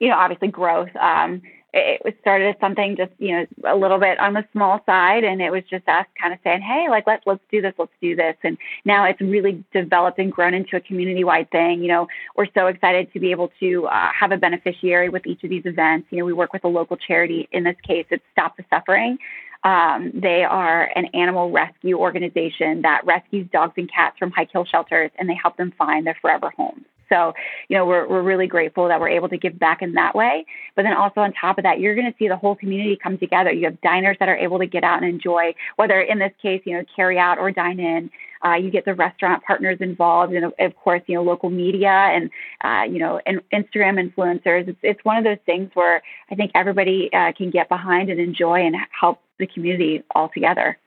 You 0.00 0.08
know, 0.10 0.16
obviously 0.16 0.48
growth. 0.48 0.94
Um, 0.96 1.40
it 1.72 2.02
was 2.04 2.14
started 2.20 2.48
as 2.48 2.60
something 2.60 2.96
just 2.96 3.12
you 3.18 3.32
know 3.32 3.46
a 3.64 3.76
little 3.76 3.98
bit 3.98 4.18
on 4.18 4.34
the 4.34 4.44
small 4.52 4.80
side 4.86 5.24
and 5.24 5.40
it 5.40 5.50
was 5.50 5.62
just 5.70 5.86
us 5.88 6.06
kind 6.20 6.32
of 6.32 6.38
saying 6.42 6.60
hey 6.60 6.86
like 6.88 7.06
let's 7.06 7.22
let's 7.26 7.42
do 7.50 7.60
this 7.62 7.74
let's 7.78 7.92
do 8.00 8.16
this. 8.16 8.36
And 8.42 8.58
now 8.84 9.04
it's 9.04 9.20
really 9.20 9.64
developed 9.72 10.18
and 10.18 10.32
grown 10.32 10.54
into 10.54 10.76
a 10.76 10.80
community 10.80 11.24
wide 11.24 11.50
thing. 11.50 11.82
You 11.82 11.88
know 11.88 12.08
we're 12.36 12.48
so 12.54 12.66
excited 12.66 13.12
to 13.12 13.20
be 13.20 13.30
able 13.30 13.52
to 13.60 13.86
uh, 13.86 14.10
have 14.18 14.32
a 14.32 14.36
beneficiary 14.36 15.08
with 15.08 15.26
each 15.26 15.44
of 15.44 15.50
these 15.50 15.66
events. 15.66 16.08
You 16.10 16.18
know 16.18 16.24
we 16.24 16.32
work 16.32 16.52
with 16.52 16.64
a 16.64 16.68
local 16.68 16.96
charity. 16.96 17.48
In 17.52 17.64
this 17.64 17.76
case 17.86 18.06
it's 18.10 18.24
stop 18.32 18.56
the 18.56 18.64
suffering. 18.70 19.18
Um, 19.62 20.12
they 20.14 20.42
are 20.42 20.90
an 20.96 21.06
animal 21.12 21.50
rescue 21.50 21.98
organization 21.98 22.80
that 22.82 23.02
rescues 23.04 23.46
dogs 23.52 23.74
and 23.76 23.92
cats 23.92 24.18
from 24.18 24.30
high 24.30 24.46
kill 24.46 24.64
shelters 24.64 25.10
and 25.18 25.28
they 25.28 25.34
help 25.34 25.58
them 25.58 25.72
find 25.76 26.06
their 26.06 26.16
forever 26.22 26.50
homes 26.56 26.86
So, 27.10 27.34
you 27.68 27.76
know, 27.76 27.84
we're, 27.84 28.08
we're 28.08 28.22
really 28.22 28.46
grateful 28.46 28.88
that 28.88 29.00
we're 29.00 29.08
able 29.08 29.28
to 29.28 29.36
give 29.36 29.58
back 29.58 29.82
in 29.82 29.94
that 29.94 30.14
way. 30.14 30.46
But 30.76 30.82
then 30.82 30.94
also 30.94 31.20
on 31.20 31.32
top 31.32 31.58
of 31.58 31.64
that, 31.64 31.80
you're 31.80 31.94
going 31.94 32.10
to 32.10 32.16
see 32.18 32.28
the 32.28 32.36
whole 32.36 32.54
community 32.54 32.96
come 33.00 33.18
together. 33.18 33.52
You 33.52 33.66
have 33.66 33.80
diners 33.80 34.16
that 34.20 34.28
are 34.28 34.36
able 34.36 34.58
to 34.58 34.66
get 34.66 34.84
out 34.84 35.02
and 35.02 35.12
enjoy, 35.12 35.54
whether 35.76 36.00
in 36.00 36.18
this 36.18 36.32
case, 36.40 36.62
you 36.64 36.76
know, 36.76 36.84
carry 36.94 37.18
out 37.18 37.38
or 37.38 37.50
dine 37.50 37.80
in. 37.80 38.10
Uh, 38.42 38.54
you 38.54 38.70
get 38.70 38.86
the 38.86 38.94
restaurant 38.94 39.44
partners 39.44 39.76
involved, 39.80 40.32
and 40.32 40.46
of 40.58 40.76
course, 40.76 41.02
you 41.06 41.14
know, 41.14 41.22
local 41.22 41.50
media 41.50 41.90
and 41.90 42.30
uh, 42.62 42.84
you 42.90 42.98
know, 42.98 43.20
and 43.26 43.42
Instagram 43.52 44.00
influencers. 44.00 44.66
It's 44.66 44.78
it's 44.82 45.04
one 45.04 45.18
of 45.18 45.24
those 45.24 45.38
things 45.44 45.70
where 45.74 46.02
I 46.30 46.34
think 46.36 46.50
everybody 46.54 47.12
uh, 47.12 47.32
can 47.36 47.50
get 47.50 47.68
behind 47.68 48.08
and 48.08 48.18
enjoy 48.18 48.60
and 48.60 48.76
help 48.98 49.20
the 49.38 49.46
community 49.46 50.02
all 50.14 50.30
together. 50.32 50.78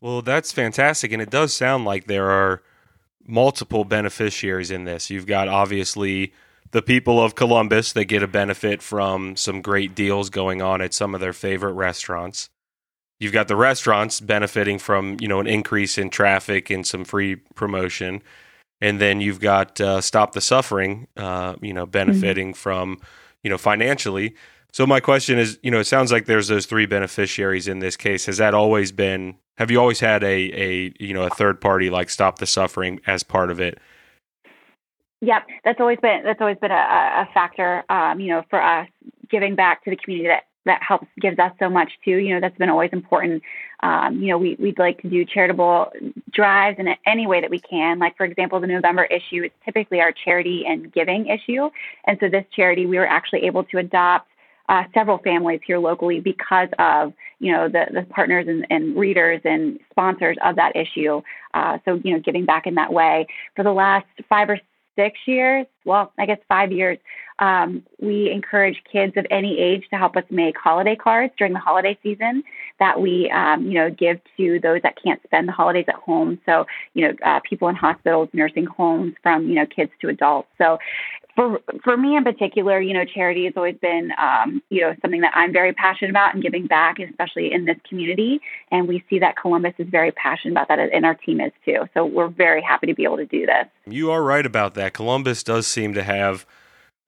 Well, 0.00 0.22
that's 0.22 0.50
fantastic, 0.50 1.12
and 1.12 1.22
it 1.22 1.30
does 1.30 1.54
sound 1.54 1.84
like 1.84 2.06
there 2.06 2.30
are 2.30 2.62
multiple 3.28 3.84
beneficiaries 3.84 4.70
in 4.70 4.84
this. 4.84 5.10
You've 5.10 5.26
got 5.26 5.48
obviously 5.48 6.32
the 6.70 6.82
people 6.82 7.22
of 7.22 7.34
Columbus 7.34 7.92
that 7.92 8.06
get 8.06 8.22
a 8.22 8.28
benefit 8.28 8.82
from 8.82 9.36
some 9.36 9.62
great 9.62 9.94
deals 9.94 10.30
going 10.30 10.60
on 10.60 10.80
at 10.80 10.94
some 10.94 11.14
of 11.14 11.20
their 11.20 11.32
favorite 11.32 11.72
restaurants. 11.72 12.50
You've 13.20 13.32
got 13.32 13.48
the 13.48 13.56
restaurants 13.56 14.20
benefiting 14.20 14.78
from 14.78 15.16
you 15.20 15.28
know 15.28 15.40
an 15.40 15.46
increase 15.46 15.98
in 15.98 16.10
traffic 16.10 16.70
and 16.70 16.86
some 16.86 17.04
free 17.04 17.36
promotion, 17.36 18.22
and 18.80 19.00
then 19.00 19.20
you've 19.20 19.40
got 19.40 19.80
uh, 19.80 20.00
Stop 20.00 20.32
the 20.32 20.40
Suffering, 20.40 21.08
uh, 21.16 21.56
you 21.60 21.72
know, 21.72 21.84
benefiting 21.84 22.48
mm-hmm. 22.48 22.58
from 22.58 23.00
you 23.42 23.50
know 23.50 23.58
financially. 23.58 24.34
So 24.72 24.86
my 24.86 25.00
question 25.00 25.38
is, 25.38 25.58
you 25.62 25.70
know, 25.70 25.80
it 25.80 25.86
sounds 25.86 26.12
like 26.12 26.26
there's 26.26 26.48
those 26.48 26.66
three 26.66 26.86
beneficiaries 26.86 27.68
in 27.68 27.78
this 27.78 27.96
case. 27.96 28.26
Has 28.26 28.36
that 28.36 28.54
always 28.54 28.92
been? 28.92 29.36
Have 29.56 29.70
you 29.70 29.80
always 29.80 30.00
had 30.00 30.22
a 30.22 30.26
a 30.26 30.92
you 31.00 31.14
know 31.14 31.24
a 31.24 31.30
third 31.30 31.60
party 31.60 31.90
like 31.90 32.10
Stop 32.10 32.38
the 32.38 32.46
Suffering 32.46 33.00
as 33.06 33.22
part 33.22 33.50
of 33.50 33.60
it? 33.60 33.78
Yep, 35.20 35.46
that's 35.64 35.80
always 35.80 35.98
been 36.00 36.22
that's 36.22 36.40
always 36.40 36.58
been 36.58 36.70
a, 36.70 36.74
a 36.74 37.28
factor. 37.34 37.84
Um, 37.88 38.20
you 38.20 38.28
know, 38.28 38.44
for 38.50 38.62
us 38.62 38.88
giving 39.30 39.56
back 39.56 39.84
to 39.84 39.90
the 39.90 39.96
community 39.96 40.28
that 40.28 40.44
that 40.68 40.82
helps 40.82 41.08
gives 41.20 41.38
us 41.38 41.52
so 41.58 41.68
much 41.68 41.90
too. 42.04 42.16
You 42.16 42.34
know, 42.34 42.40
that's 42.40 42.56
been 42.56 42.68
always 42.68 42.90
important. 42.92 43.42
Um, 43.80 44.20
you 44.20 44.28
know, 44.28 44.38
we, 44.38 44.56
we'd 44.58 44.78
like 44.78 45.00
to 45.02 45.08
do 45.08 45.24
charitable 45.24 45.92
drives 46.30 46.78
in 46.78 46.88
any 47.06 47.26
way 47.26 47.40
that 47.40 47.50
we 47.50 47.58
can. 47.58 47.98
Like, 47.98 48.16
for 48.16 48.24
example, 48.24 48.60
the 48.60 48.66
November 48.66 49.04
issue 49.04 49.44
is 49.44 49.50
typically 49.64 50.00
our 50.00 50.12
charity 50.12 50.64
and 50.66 50.92
giving 50.92 51.26
issue. 51.26 51.70
And 52.06 52.18
so 52.20 52.28
this 52.28 52.44
charity, 52.54 52.86
we 52.86 52.98
were 52.98 53.06
actually 53.06 53.44
able 53.44 53.64
to 53.64 53.78
adopt 53.78 54.28
uh, 54.68 54.84
several 54.94 55.18
families 55.18 55.60
here 55.66 55.78
locally 55.78 56.20
because 56.20 56.68
of 56.78 57.12
you 57.38 57.52
know 57.52 57.68
the, 57.68 57.86
the 57.92 58.02
partners 58.10 58.46
and, 58.48 58.66
and 58.70 58.96
readers 58.96 59.40
and 59.44 59.78
sponsors 59.90 60.36
of 60.44 60.56
that 60.56 60.76
issue. 60.76 61.22
Uh, 61.54 61.78
so 61.84 62.00
you 62.04 62.12
know, 62.12 62.20
giving 62.20 62.44
back 62.44 62.66
in 62.66 62.74
that 62.74 62.92
way 62.92 63.26
for 63.56 63.62
the 63.62 63.72
last 63.72 64.06
five 64.28 64.50
or 64.50 64.58
six 64.98 65.18
years, 65.26 65.66
well, 65.84 66.12
I 66.18 66.26
guess 66.26 66.38
five 66.48 66.72
years, 66.72 66.98
um, 67.38 67.84
we 68.00 68.30
encourage 68.30 68.82
kids 68.90 69.16
of 69.16 69.24
any 69.30 69.58
age 69.60 69.84
to 69.90 69.96
help 69.96 70.16
us 70.16 70.24
make 70.28 70.58
holiday 70.58 70.96
cards 70.96 71.32
during 71.38 71.52
the 71.52 71.60
holiday 71.60 71.96
season 72.02 72.42
that 72.80 73.00
we, 73.00 73.30
um, 73.30 73.66
you 73.66 73.74
know, 73.74 73.90
give 73.90 74.20
to 74.36 74.58
those 74.58 74.82
that 74.82 75.00
can't 75.00 75.22
spend 75.22 75.46
the 75.46 75.52
holidays 75.52 75.84
at 75.86 75.94
home. 75.94 76.40
So, 76.44 76.66
you 76.94 77.06
know, 77.06 77.14
uh, 77.24 77.38
people 77.48 77.68
in 77.68 77.76
hospitals, 77.76 78.28
nursing 78.32 78.66
homes, 78.66 79.14
from 79.22 79.48
you 79.48 79.54
know 79.54 79.66
kids 79.66 79.92
to 80.00 80.08
adults. 80.08 80.48
So, 80.58 80.78
for 81.38 81.60
for 81.84 81.96
me 81.96 82.16
in 82.16 82.24
particular, 82.24 82.80
you 82.80 82.92
know, 82.92 83.04
charity 83.04 83.44
has 83.44 83.54
always 83.56 83.76
been, 83.80 84.10
um, 84.18 84.60
you 84.70 84.80
know, 84.80 84.96
something 85.00 85.20
that 85.20 85.30
I'm 85.36 85.52
very 85.52 85.72
passionate 85.72 86.10
about 86.10 86.34
and 86.34 86.42
giving 86.42 86.66
back, 86.66 86.98
especially 86.98 87.52
in 87.52 87.64
this 87.64 87.76
community. 87.88 88.40
And 88.72 88.88
we 88.88 89.04
see 89.08 89.20
that 89.20 89.36
Columbus 89.36 89.74
is 89.78 89.86
very 89.88 90.10
passionate 90.10 90.50
about 90.50 90.66
that, 90.66 90.80
and 90.80 91.06
our 91.06 91.14
team 91.14 91.40
is 91.40 91.52
too. 91.64 91.82
So 91.94 92.04
we're 92.04 92.26
very 92.26 92.60
happy 92.60 92.88
to 92.88 92.94
be 92.94 93.04
able 93.04 93.18
to 93.18 93.26
do 93.26 93.46
this. 93.46 93.66
You 93.86 94.10
are 94.10 94.20
right 94.20 94.44
about 94.44 94.74
that. 94.74 94.94
Columbus 94.94 95.44
does 95.44 95.66
seem 95.66 95.94
to 95.94 96.02
have. 96.02 96.44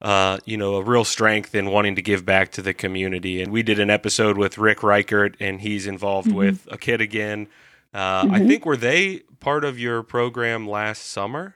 Uh, 0.02 0.38
you 0.46 0.56
know, 0.56 0.76
a 0.76 0.82
real 0.82 1.04
strength 1.04 1.54
in 1.54 1.68
wanting 1.68 1.94
to 1.94 2.00
give 2.00 2.24
back 2.24 2.50
to 2.50 2.62
the 2.62 2.72
community. 2.72 3.42
And 3.42 3.52
we 3.52 3.62
did 3.62 3.78
an 3.78 3.90
episode 3.90 4.38
with 4.38 4.56
Rick 4.56 4.82
Reichert, 4.82 5.36
and 5.38 5.60
he's 5.60 5.86
involved 5.86 6.28
mm-hmm. 6.28 6.38
with 6.38 6.66
a 6.70 6.78
kid 6.78 7.02
again. 7.02 7.48
Uh, 7.92 8.24
mm-hmm. 8.24 8.34
I 8.34 8.38
think 8.38 8.64
were 8.64 8.78
they 8.78 9.18
part 9.40 9.62
of 9.62 9.78
your 9.78 10.02
program 10.02 10.66
last 10.66 11.02
summer? 11.02 11.54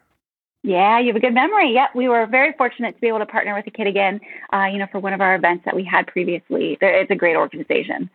Yeah, 0.64 0.99
you 0.99 1.09
have 1.09 1.16
a 1.16 1.21
good 1.21 1.35
memory. 1.35 1.75
Yep, 1.75 1.90
we 1.94 2.09
were 2.09 2.25
very 2.25 2.54
fortunate 2.54 2.94
to 2.94 3.00
be 3.02 3.09
able 3.09 3.18
to 3.18 3.26
partner 3.26 3.54
with 3.54 3.66
the 3.66 3.71
Kid 3.71 3.87
again. 3.87 4.18
Uh, 4.50 4.64
you 4.64 4.78
know, 4.78 4.87
for 4.90 4.99
one 4.99 5.12
of 5.12 5.21
our 5.21 5.35
events 5.35 5.66
that 5.66 5.76
we 5.76 5.85
had 5.85 6.06
previously. 6.06 6.78
It's 6.80 7.11
a 7.11 7.14
great 7.14 7.37
organization. 7.37 8.09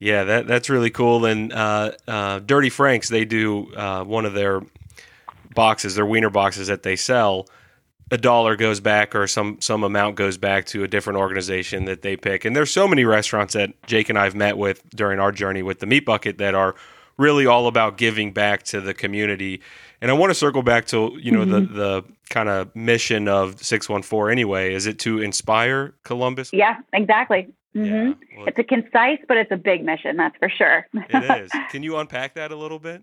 Yeah, 0.00 0.24
that 0.24 0.46
that's 0.46 0.70
really 0.70 0.88
cool. 0.88 1.26
And 1.26 1.52
uh, 1.52 1.92
uh, 2.08 2.38
Dirty 2.38 2.70
Franks, 2.70 3.10
they 3.10 3.26
do 3.26 3.70
uh, 3.74 4.02
one 4.04 4.24
of 4.24 4.32
their 4.32 4.62
boxes, 5.54 5.94
their 5.94 6.06
wiener 6.06 6.30
boxes 6.30 6.68
that 6.68 6.84
they 6.84 6.96
sell. 6.96 7.46
A 8.10 8.16
dollar 8.16 8.56
goes 8.56 8.80
back, 8.80 9.14
or 9.14 9.26
some 9.26 9.60
some 9.60 9.84
amount 9.84 10.16
goes 10.16 10.38
back 10.38 10.64
to 10.66 10.84
a 10.84 10.88
different 10.88 11.18
organization 11.18 11.84
that 11.84 12.00
they 12.00 12.16
pick. 12.16 12.46
And 12.46 12.56
there's 12.56 12.70
so 12.70 12.88
many 12.88 13.04
restaurants 13.04 13.52
that 13.52 13.74
Jake 13.86 14.08
and 14.08 14.18
I've 14.18 14.34
met 14.34 14.56
with 14.56 14.88
during 14.96 15.20
our 15.20 15.32
journey 15.32 15.62
with 15.62 15.80
the 15.80 15.86
Meat 15.86 16.06
Bucket 16.06 16.38
that 16.38 16.54
are 16.54 16.74
really 17.18 17.44
all 17.44 17.66
about 17.66 17.98
giving 17.98 18.32
back 18.32 18.62
to 18.62 18.80
the 18.80 18.94
community 18.94 19.60
and 20.00 20.10
I 20.10 20.14
want 20.14 20.30
to 20.30 20.34
circle 20.34 20.62
back 20.62 20.86
to 20.86 21.16
you 21.20 21.32
know 21.32 21.44
mm-hmm. 21.44 21.74
the 21.74 21.80
the 21.80 22.04
kind 22.30 22.48
of 22.48 22.74
mission 22.74 23.28
of 23.28 23.62
six 23.62 23.88
one 23.88 24.02
four. 24.02 24.30
Anyway, 24.30 24.74
is 24.74 24.86
it 24.86 24.98
to 25.00 25.20
inspire 25.20 25.94
Columbus? 26.04 26.50
Yeah, 26.52 26.76
exactly. 26.92 27.48
Mm-hmm. 27.74 27.94
Yeah, 27.94 28.38
well, 28.38 28.48
it's 28.48 28.58
a 28.58 28.64
concise, 28.64 29.18
but 29.28 29.36
it's 29.36 29.52
a 29.52 29.56
big 29.56 29.84
mission. 29.84 30.16
That's 30.16 30.36
for 30.38 30.48
sure. 30.48 30.86
it 30.94 31.44
is. 31.44 31.50
Can 31.70 31.82
you 31.82 31.96
unpack 31.98 32.34
that 32.34 32.50
a 32.50 32.56
little 32.56 32.78
bit? 32.78 33.02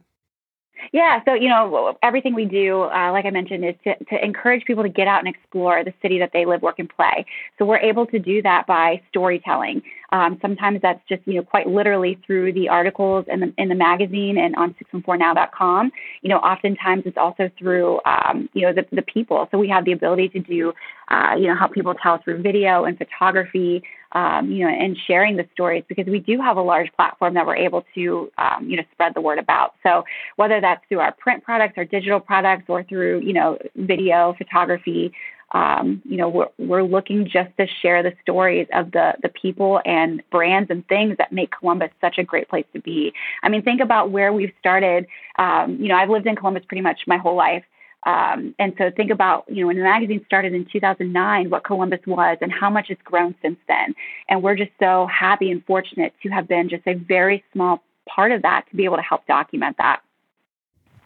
Yeah, 0.92 1.24
so 1.26 1.34
you 1.34 1.50
know 1.50 1.98
everything 2.04 2.36
we 2.36 2.46
do, 2.46 2.84
uh, 2.84 3.12
like 3.12 3.26
I 3.26 3.30
mentioned, 3.30 3.66
is 3.66 3.76
to, 3.86 3.96
to 4.06 4.24
encourage 4.24 4.66
people 4.66 4.84
to 4.84 4.90
get 4.90 5.08
out 5.08 5.20
and 5.20 5.28
explore 5.34 5.84
the 5.84 5.94
city 6.02 6.20
that 6.20 6.32
they 6.34 6.46
live, 6.46 6.62
work, 6.62 6.80
and 6.80 6.90
play. 6.90 7.26
So 7.58 7.66
we're 7.66 7.80
able 7.80 8.06
to 8.08 8.20
do 8.20 8.42
that 8.42 8.68
by 8.68 9.02
storytelling. 9.10 9.82
Um, 10.12 10.38
sometimes 10.42 10.82
that's 10.82 11.02
just 11.08 11.22
you 11.26 11.36
know 11.36 11.44
quite 11.44 11.68
literally 11.68 12.20
through 12.26 12.54
the 12.54 12.70
articles 12.70 13.26
in 13.28 13.40
the 13.40 13.54
in 13.58 13.70
the 13.70 13.76
magazine 13.76 14.38
and 14.38 14.56
on 14.56 14.76
614now.com. 14.94 15.92
You 16.22 16.30
know, 16.30 16.38
oftentimes 16.38 17.04
it's 17.06 17.18
also 17.18 17.50
through 17.58 18.00
um, 18.06 18.50
you 18.54 18.62
know 18.64 18.74
the 18.74 18.86
the 18.92 19.02
people. 19.02 19.48
So 19.52 19.58
we 19.58 19.70
have 19.70 19.86
the 19.86 19.92
ability 19.92 20.30
to 20.30 20.40
do 20.40 20.74
uh, 21.10 21.36
you 21.38 21.48
know 21.48 21.56
help 21.56 21.74
people 21.74 21.94
tell 21.96 22.20
through 22.20 22.42
video 22.42 22.86
and 22.86 22.98
photography 22.98 23.84
um, 24.16 24.50
you 24.50 24.66
know, 24.66 24.72
and 24.72 24.98
sharing 25.08 25.36
the 25.36 25.46
stories 25.54 25.84
because 25.90 26.06
we 26.08 26.20
do 26.20 26.40
have 26.40 26.56
a 26.56 26.62
large 26.62 26.92
platform 26.94 27.34
that 27.34 27.46
we're 27.46 27.58
able 27.58 27.86
to, 27.96 28.32
um, 28.38 28.68
you 28.68 28.78
know, 28.78 28.84
spread 28.94 29.14
the 29.14 29.20
word 29.20 29.40
about. 29.40 29.76
So 29.84 30.06
whether 30.38 30.62
that's 30.62 30.82
through 30.88 31.02
our 31.02 31.12
print 31.12 31.44
products, 31.44 31.74
our 31.76 31.84
digital 31.84 32.22
products, 32.22 32.64
or 32.70 32.84
through, 32.84 33.20
you 33.20 33.34
know, 33.34 33.60
video, 33.76 34.34
photography, 34.38 35.12
um, 35.56 36.02
you 36.04 36.18
know, 36.18 36.28
we're, 36.28 36.50
we're 36.58 36.84
looking 36.84 37.24
just 37.24 37.50
to 37.58 37.66
share 37.82 38.04
the 38.04 38.12
stories 38.22 38.68
of 38.74 38.92
the, 38.92 39.14
the 39.24 39.30
people 39.30 39.80
and 39.86 40.22
brands 40.30 40.70
and 40.70 40.86
things 40.90 41.16
that 41.18 41.32
make 41.32 41.50
Columbus 41.58 41.92
such 42.02 42.18
a 42.18 42.24
great 42.24 42.50
place 42.50 42.66
to 42.74 42.82
be. 42.82 43.14
I 43.42 43.48
mean, 43.48 43.62
think 43.62 43.80
about 43.80 44.12
where 44.12 44.34
we've 44.34 44.52
started. 44.60 45.08
Um, 45.40 45.78
you 45.80 45.88
know, 45.88 45.96
I've 45.96 46.10
lived 46.10 46.28
in 46.28 46.36
Columbus 46.36 46.66
pretty 46.68 46.82
much 46.82 47.00
my 47.08 47.16
whole 47.16 47.38
life. 47.38 47.64
Um, 48.06 48.54
and 48.60 48.74
so 48.78 48.92
think 48.92 49.12
about, 49.12 49.46
you 49.48 49.62
know, 49.62 49.68
when 49.68 49.78
the 49.78 49.84
magazine 49.84 50.24
started 50.26 50.54
in 50.54 50.66
2009, 50.66 51.50
what 51.50 51.64
Columbus 51.64 52.02
was 52.06 52.38
and 52.42 52.52
how 52.52 52.70
much 52.70 52.90
it's 52.90 53.02
grown 53.04 53.34
since 53.42 53.58
then. 53.70 53.96
And 54.28 54.44
we're 54.44 54.58
just 54.58 54.72
so 54.78 55.08
happy 55.08 55.52
and 55.52 55.66
fortunate 55.66 56.14
to 56.24 56.30
have 56.30 56.50
been 56.50 56.68
just 56.68 56.86
a 56.86 56.96
very 56.96 57.46
small 57.54 57.82
part 58.10 58.34
of 58.34 58.42
that 58.42 58.66
to 58.70 58.76
be 58.76 58.84
able 58.84 58.98
to 58.98 59.04
help 59.04 59.26
document 59.26 59.78
that. 59.78 60.02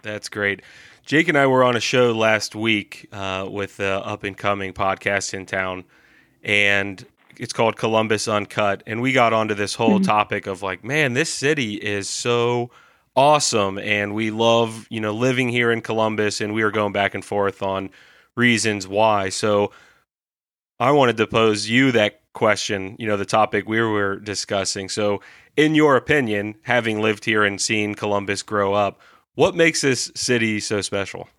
That's 0.01 0.27
great. 0.27 0.61
Jake 1.05 1.27
and 1.27 1.37
I 1.37 1.47
were 1.47 1.63
on 1.63 1.75
a 1.75 1.79
show 1.79 2.11
last 2.11 2.55
week 2.55 3.07
uh, 3.11 3.47
with 3.49 3.77
the 3.77 4.05
up 4.05 4.23
and 4.23 4.37
coming 4.37 4.73
podcast 4.73 5.33
in 5.33 5.45
town, 5.45 5.85
and 6.43 7.03
it's 7.37 7.53
called 7.53 7.77
Columbus 7.77 8.27
Uncut. 8.27 8.83
And 8.85 9.01
we 9.01 9.13
got 9.13 9.33
onto 9.33 9.53
this 9.53 9.73
whole 9.73 9.95
mm-hmm. 9.95 10.03
topic 10.03 10.45
of 10.45 10.61
like, 10.61 10.83
man, 10.83 11.13
this 11.13 11.33
city 11.33 11.75
is 11.75 12.07
so 12.09 12.69
awesome 13.15 13.77
and 13.79 14.13
we 14.13 14.31
love 14.31 14.87
you 14.89 15.01
know 15.01 15.13
living 15.13 15.49
here 15.49 15.71
in 15.71 15.81
Columbus 15.81 16.39
and 16.41 16.53
we 16.53 16.63
were 16.63 16.71
going 16.71 16.93
back 16.93 17.13
and 17.15 17.25
forth 17.25 17.61
on 17.61 17.89
reasons 18.35 18.87
why 18.87 19.27
so 19.29 19.71
I 20.79 20.91
wanted 20.91 21.17
to 21.17 21.27
pose 21.27 21.67
you 21.67 21.91
that 21.91 22.21
question 22.33 22.95
you 22.99 23.07
know 23.07 23.17
the 23.17 23.25
topic 23.25 23.67
we 23.67 23.81
were 23.81 24.17
discussing 24.17 24.87
so 24.87 25.21
in 25.57 25.75
your 25.75 25.97
opinion 25.97 26.55
having 26.61 27.01
lived 27.01 27.25
here 27.25 27.43
and 27.43 27.59
seen 27.59 27.95
Columbus 27.95 28.43
grow 28.43 28.73
up 28.73 29.01
what 29.39 29.55
makes 29.55 29.79
this 29.79 30.11
city 30.15 30.59
so 30.59 30.81
special 30.81 31.29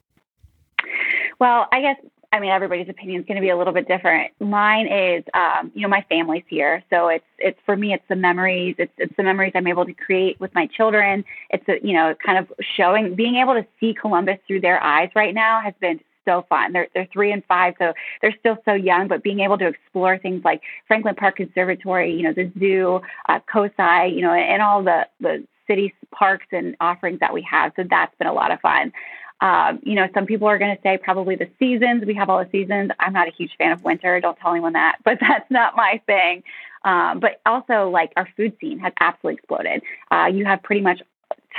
well 1.38 1.66
I 1.70 1.82
guess 1.82 1.96
I 2.32 2.38
mean, 2.38 2.50
everybody's 2.50 2.88
opinion 2.88 3.20
is 3.20 3.26
going 3.26 3.36
to 3.36 3.40
be 3.40 3.48
a 3.48 3.56
little 3.56 3.72
bit 3.72 3.88
different. 3.88 4.32
Mine 4.38 4.86
is, 4.86 5.24
um, 5.34 5.72
you 5.74 5.82
know, 5.82 5.88
my 5.88 6.06
family's 6.08 6.44
here, 6.46 6.80
so 6.88 7.08
it's 7.08 7.24
it's 7.38 7.58
for 7.66 7.76
me, 7.76 7.92
it's 7.92 8.04
the 8.08 8.14
memories, 8.14 8.76
it's 8.78 8.92
it's 8.98 9.14
the 9.16 9.24
memories 9.24 9.50
I'm 9.56 9.66
able 9.66 9.84
to 9.84 9.92
create 9.92 10.38
with 10.38 10.54
my 10.54 10.66
children. 10.66 11.24
It's 11.50 11.68
a, 11.68 11.84
you 11.84 11.92
know, 11.92 12.14
kind 12.24 12.38
of 12.38 12.52
showing, 12.76 13.16
being 13.16 13.34
able 13.34 13.54
to 13.54 13.66
see 13.80 13.94
Columbus 14.00 14.38
through 14.46 14.60
their 14.60 14.80
eyes 14.80 15.10
right 15.16 15.34
now 15.34 15.60
has 15.60 15.74
been 15.80 15.98
so 16.24 16.46
fun. 16.48 16.72
They're 16.72 16.86
they're 16.94 17.08
three 17.12 17.32
and 17.32 17.44
five, 17.46 17.74
so 17.80 17.94
they're 18.22 18.36
still 18.38 18.58
so 18.64 18.74
young. 18.74 19.08
But 19.08 19.24
being 19.24 19.40
able 19.40 19.58
to 19.58 19.66
explore 19.66 20.16
things 20.16 20.44
like 20.44 20.62
Franklin 20.86 21.16
Park 21.16 21.36
Conservatory, 21.36 22.14
you 22.14 22.22
know, 22.22 22.32
the 22.32 22.52
zoo, 22.60 23.00
uh, 23.28 23.40
COSI, 23.52 24.14
you 24.14 24.22
know, 24.22 24.32
and 24.32 24.62
all 24.62 24.84
the 24.84 25.08
the 25.18 25.44
city 25.70 25.94
parks 26.10 26.46
and 26.50 26.76
offerings 26.80 27.20
that 27.20 27.32
we 27.32 27.46
have. 27.48 27.72
So 27.76 27.84
that's 27.88 28.14
been 28.18 28.26
a 28.26 28.32
lot 28.32 28.50
of 28.50 28.60
fun. 28.60 28.92
Um, 29.40 29.80
you 29.82 29.94
know, 29.94 30.06
some 30.12 30.26
people 30.26 30.48
are 30.48 30.58
going 30.58 30.74
to 30.74 30.82
say 30.82 30.98
probably 30.98 31.36
the 31.36 31.48
seasons. 31.58 32.04
We 32.04 32.14
have 32.14 32.28
all 32.28 32.44
the 32.44 32.50
seasons. 32.50 32.90
I'm 32.98 33.12
not 33.12 33.28
a 33.28 33.30
huge 33.30 33.52
fan 33.56 33.72
of 33.72 33.82
winter. 33.84 34.20
Don't 34.20 34.36
tell 34.38 34.50
anyone 34.50 34.74
that, 34.74 34.96
but 35.04 35.18
that's 35.20 35.50
not 35.50 35.76
my 35.76 36.00
thing. 36.06 36.42
Um, 36.84 37.20
but 37.20 37.40
also, 37.46 37.90
like 37.90 38.12
our 38.16 38.28
food 38.36 38.56
scene 38.60 38.78
has 38.80 38.92
absolutely 39.00 39.38
exploded. 39.38 39.82
Uh, 40.10 40.26
you 40.32 40.44
have 40.44 40.62
pretty 40.62 40.80
much 40.80 41.00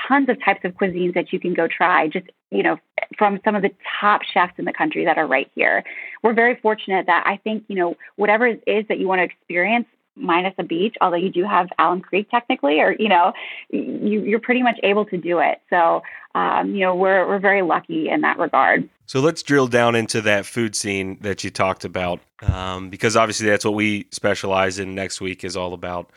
tons 0.08 0.30
of 0.30 0.44
types 0.44 0.62
of 0.64 0.74
cuisines 0.74 1.14
that 1.14 1.32
you 1.32 1.40
can 1.40 1.54
go 1.54 1.68
try. 1.68 2.08
Just 2.08 2.26
you 2.50 2.64
know, 2.64 2.78
from 3.18 3.40
some 3.46 3.56
of 3.56 3.62
the 3.62 3.72
top 4.00 4.22
chefs 4.24 4.54
in 4.58 4.66
the 4.66 4.74
country 4.74 5.06
that 5.06 5.18
are 5.18 5.28
right 5.28 5.50
here. 5.56 5.84
We're 6.24 6.34
very 6.34 6.56
fortunate 6.56 7.06
that 7.06 7.24
I 7.26 7.38
think 7.38 7.64
you 7.68 7.76
know 7.76 7.96
whatever 8.16 8.48
it 8.48 8.64
is 8.68 8.86
that 8.90 9.00
you 9.00 9.08
want 9.08 9.20
to 9.20 9.26
experience 9.26 9.88
minus 10.16 10.54
a 10.58 10.64
beach, 10.64 10.96
although 11.02 11.18
you 11.18 11.30
do 11.30 11.44
have 11.44 11.68
Alum 11.80 12.02
Creek 12.02 12.30
technically, 12.30 12.80
or 12.80 12.96
you 12.98 13.10
know, 13.10 13.34
you, 13.70 14.24
you're 14.24 14.40
pretty 14.40 14.64
much 14.64 14.80
able 14.84 15.06
to 15.06 15.18
do 15.18 15.40
it. 15.40 15.62
So, 15.70 16.04
um, 16.36 16.74
you 16.74 16.82
know, 16.82 16.96
we're 16.96 17.28
we're 17.28 17.40
very 17.40 17.62
lucky 17.62 18.10
in 18.10 18.22
that 18.22 18.38
regard. 18.38 18.90
So 19.06 19.20
let's 19.20 19.44
drill 19.44 19.68
down 19.68 19.96
into 19.96 20.22
that 20.22 20.46
food 20.46 20.76
scene 20.76 21.18
that 21.22 21.44
you 21.44 21.50
talked 21.50 21.86
about, 21.86 22.22
um, 22.42 22.90
because 22.90 23.16
obviously 23.16 23.48
that's 23.48 23.66
what 23.66 23.74
we 23.74 24.08
specialize 24.12 24.80
in. 24.80 24.96
Next 24.96 25.22
week 25.22 25.44
is 25.44 25.58
all 25.58 25.74
about 25.74 26.10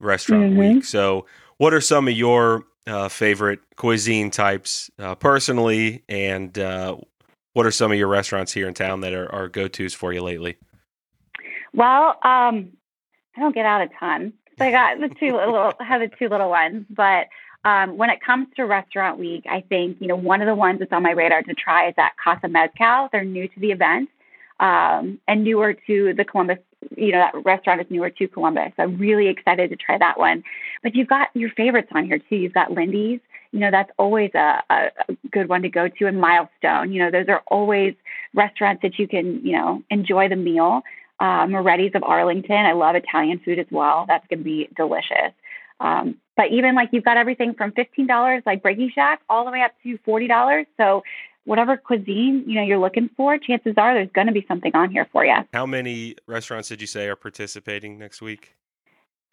restaurant 0.00 0.50
mm-hmm. 0.50 0.74
week. 0.74 0.84
So, 0.84 1.26
what 1.56 1.72
are 1.72 1.80
some 1.80 2.08
of 2.08 2.14
your 2.14 2.64
uh, 2.86 3.08
favorite 3.08 3.60
cuisine 3.76 4.30
types 4.30 4.90
uh, 4.98 5.14
personally, 5.14 6.02
and 6.08 6.58
uh, 6.58 6.96
what 7.52 7.66
are 7.66 7.70
some 7.70 7.92
of 7.92 7.98
your 7.98 8.08
restaurants 8.08 8.52
here 8.52 8.68
in 8.68 8.74
town 8.74 9.00
that 9.02 9.12
are, 9.12 9.32
are 9.32 9.48
go 9.48 9.68
tos 9.68 9.94
for 9.94 10.12
you 10.12 10.22
lately? 10.22 10.56
Well, 11.74 12.18
um, 12.22 12.72
I 13.36 13.40
don't 13.40 13.54
get 13.54 13.66
out 13.66 13.82
a 13.82 13.88
ton. 13.98 14.32
So 14.58 14.64
I 14.64 14.70
got 14.70 15.00
the 15.00 15.14
two 15.14 15.32
little, 15.36 15.72
have 15.80 16.00
the 16.00 16.10
two 16.18 16.28
little 16.28 16.50
ones. 16.50 16.84
But 16.90 17.28
um, 17.64 17.96
when 17.96 18.10
it 18.10 18.20
comes 18.20 18.48
to 18.56 18.64
Restaurant 18.64 19.18
Week, 19.18 19.44
I 19.48 19.60
think 19.60 19.98
you 20.00 20.08
know 20.08 20.16
one 20.16 20.40
of 20.40 20.46
the 20.46 20.54
ones 20.54 20.80
that's 20.80 20.92
on 20.92 21.02
my 21.02 21.12
radar 21.12 21.42
to 21.42 21.54
try 21.54 21.88
is 21.88 21.94
at 21.96 22.12
Casa 22.22 22.48
Mezcal. 22.48 23.08
They're 23.12 23.24
new 23.24 23.48
to 23.48 23.60
the 23.60 23.70
event 23.70 24.10
um, 24.60 25.20
and 25.28 25.44
newer 25.44 25.74
to 25.86 26.14
the 26.14 26.24
Columbus. 26.24 26.58
You 26.96 27.12
know 27.12 27.18
that 27.18 27.44
restaurant 27.44 27.80
is 27.80 27.86
newer 27.90 28.10
to 28.10 28.28
Columbus. 28.28 28.72
So 28.76 28.82
I'm 28.82 28.98
really 28.98 29.28
excited 29.28 29.70
to 29.70 29.76
try 29.76 29.98
that 29.98 30.18
one. 30.18 30.42
But 30.82 30.94
you've 30.94 31.08
got 31.08 31.28
your 31.34 31.50
favorites 31.50 31.88
on 31.92 32.06
here 32.06 32.18
too. 32.18 32.36
You've 32.36 32.54
got 32.54 32.72
Lindy's. 32.72 33.20
You 33.52 33.60
know 33.60 33.70
that's 33.70 33.90
always 33.98 34.30
a, 34.34 34.62
a, 34.68 34.90
a 35.08 35.16
good 35.30 35.48
one 35.48 35.62
to 35.62 35.68
go 35.68 35.88
to. 35.88 36.06
And 36.06 36.20
Milestone. 36.20 36.92
You 36.92 37.04
know 37.04 37.10
those 37.10 37.28
are 37.28 37.42
always 37.46 37.94
restaurants 38.34 38.82
that 38.82 38.98
you 38.98 39.06
can 39.06 39.44
you 39.46 39.52
know 39.52 39.82
enjoy 39.90 40.28
the 40.28 40.36
meal 40.36 40.82
uh, 41.22 41.46
Moretti's 41.46 41.94
of 41.94 42.02
Arlington. 42.02 42.66
I 42.66 42.72
love 42.72 42.96
Italian 42.96 43.38
food 43.38 43.60
as 43.60 43.66
well. 43.70 44.06
That's 44.08 44.26
going 44.26 44.40
to 44.40 44.44
be 44.44 44.68
delicious. 44.76 45.32
Um, 45.78 46.16
but 46.36 46.50
even 46.50 46.74
like 46.74 46.88
you've 46.90 47.04
got 47.04 47.16
everything 47.16 47.54
from 47.54 47.70
$15 47.72 48.42
like 48.44 48.60
Breaking 48.60 48.90
Shack 48.92 49.20
all 49.30 49.44
the 49.44 49.52
way 49.52 49.62
up 49.62 49.70
to 49.84 49.98
$40. 49.98 50.66
So 50.76 51.04
whatever 51.44 51.76
cuisine 51.76 52.44
you 52.46 52.56
know 52.56 52.62
you're 52.62 52.78
looking 52.78 53.08
for, 53.16 53.38
chances 53.38 53.74
are 53.76 53.94
there's 53.94 54.10
going 54.12 54.26
to 54.26 54.32
be 54.32 54.44
something 54.48 54.74
on 54.74 54.90
here 54.90 55.06
for 55.12 55.24
you. 55.24 55.36
How 55.52 55.64
many 55.64 56.16
restaurants 56.26 56.68
did 56.68 56.80
you 56.80 56.88
say 56.88 57.06
are 57.06 57.14
participating 57.14 57.98
next 57.98 58.20
week? 58.20 58.56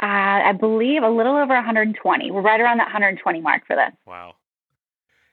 Uh, 0.01 0.05
I 0.46 0.51
believe 0.53 1.01
a 1.01 1.10
little 1.10 1.36
over 1.36 1.55
120. 1.55 2.29
We're 2.29 2.41
right 2.41 2.62
around 2.62 2.77
that 2.77 2.86
120 2.86 3.41
mark 3.41 3.65
for 3.65 3.75
this. 3.75 3.91
Wow. 4.05 4.36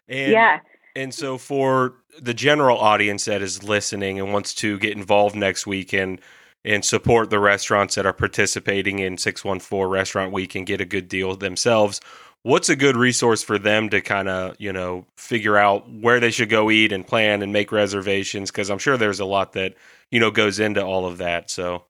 And, 0.09 0.33
yeah. 0.33 0.61
And 0.95 1.13
so 1.13 1.37
for 1.37 1.97
the 2.19 2.33
general 2.33 2.79
audience 2.79 3.27
that 3.27 3.43
is 3.43 3.63
listening 3.63 4.19
and 4.19 4.33
wants 4.33 4.55
to 4.55 4.79
get 4.79 4.97
involved 4.97 5.37
next 5.37 5.67
week 5.67 5.93
and 5.93 6.19
and 6.67 6.85
support 6.85 7.31
the 7.31 7.39
restaurants 7.39 7.95
that 7.95 8.05
are 8.05 8.13
participating 8.13 8.99
in 8.99 9.17
614 9.17 9.89
Restaurant 9.89 10.33
Week 10.33 10.55
and 10.57 10.67
get 10.67 10.81
a 10.81 10.85
good 10.85 11.09
deal 11.09 11.35
themselves. 11.37 12.01
What's 12.43 12.69
a 12.69 12.77
good 12.77 12.97
resource 12.97 13.43
for 13.43 13.59
them 13.59 13.89
to 13.91 14.01
kind 14.01 14.29
of, 14.29 14.57
you 14.59 14.73
know, 14.73 15.07
figure 15.17 15.57
out 15.57 15.89
where 15.91 16.21
they 16.21 16.31
should 16.31 16.51
go 16.51 16.71
eat 16.71 16.93
and 16.93 17.07
plan 17.07 17.43
and 17.43 17.53
make 17.53 17.73
reservations? 17.73 18.51
Because 18.51 18.69
I'm 18.69 18.79
sure 18.79 18.97
there's 18.97 19.21
a 19.21 19.25
lot 19.25 19.53
that, 19.53 19.75
you 20.11 20.21
know, 20.21 20.31
goes 20.31 20.61
into 20.61 20.85
all 20.85 21.07
of 21.07 21.19
that. 21.19 21.51
So, 21.51 21.85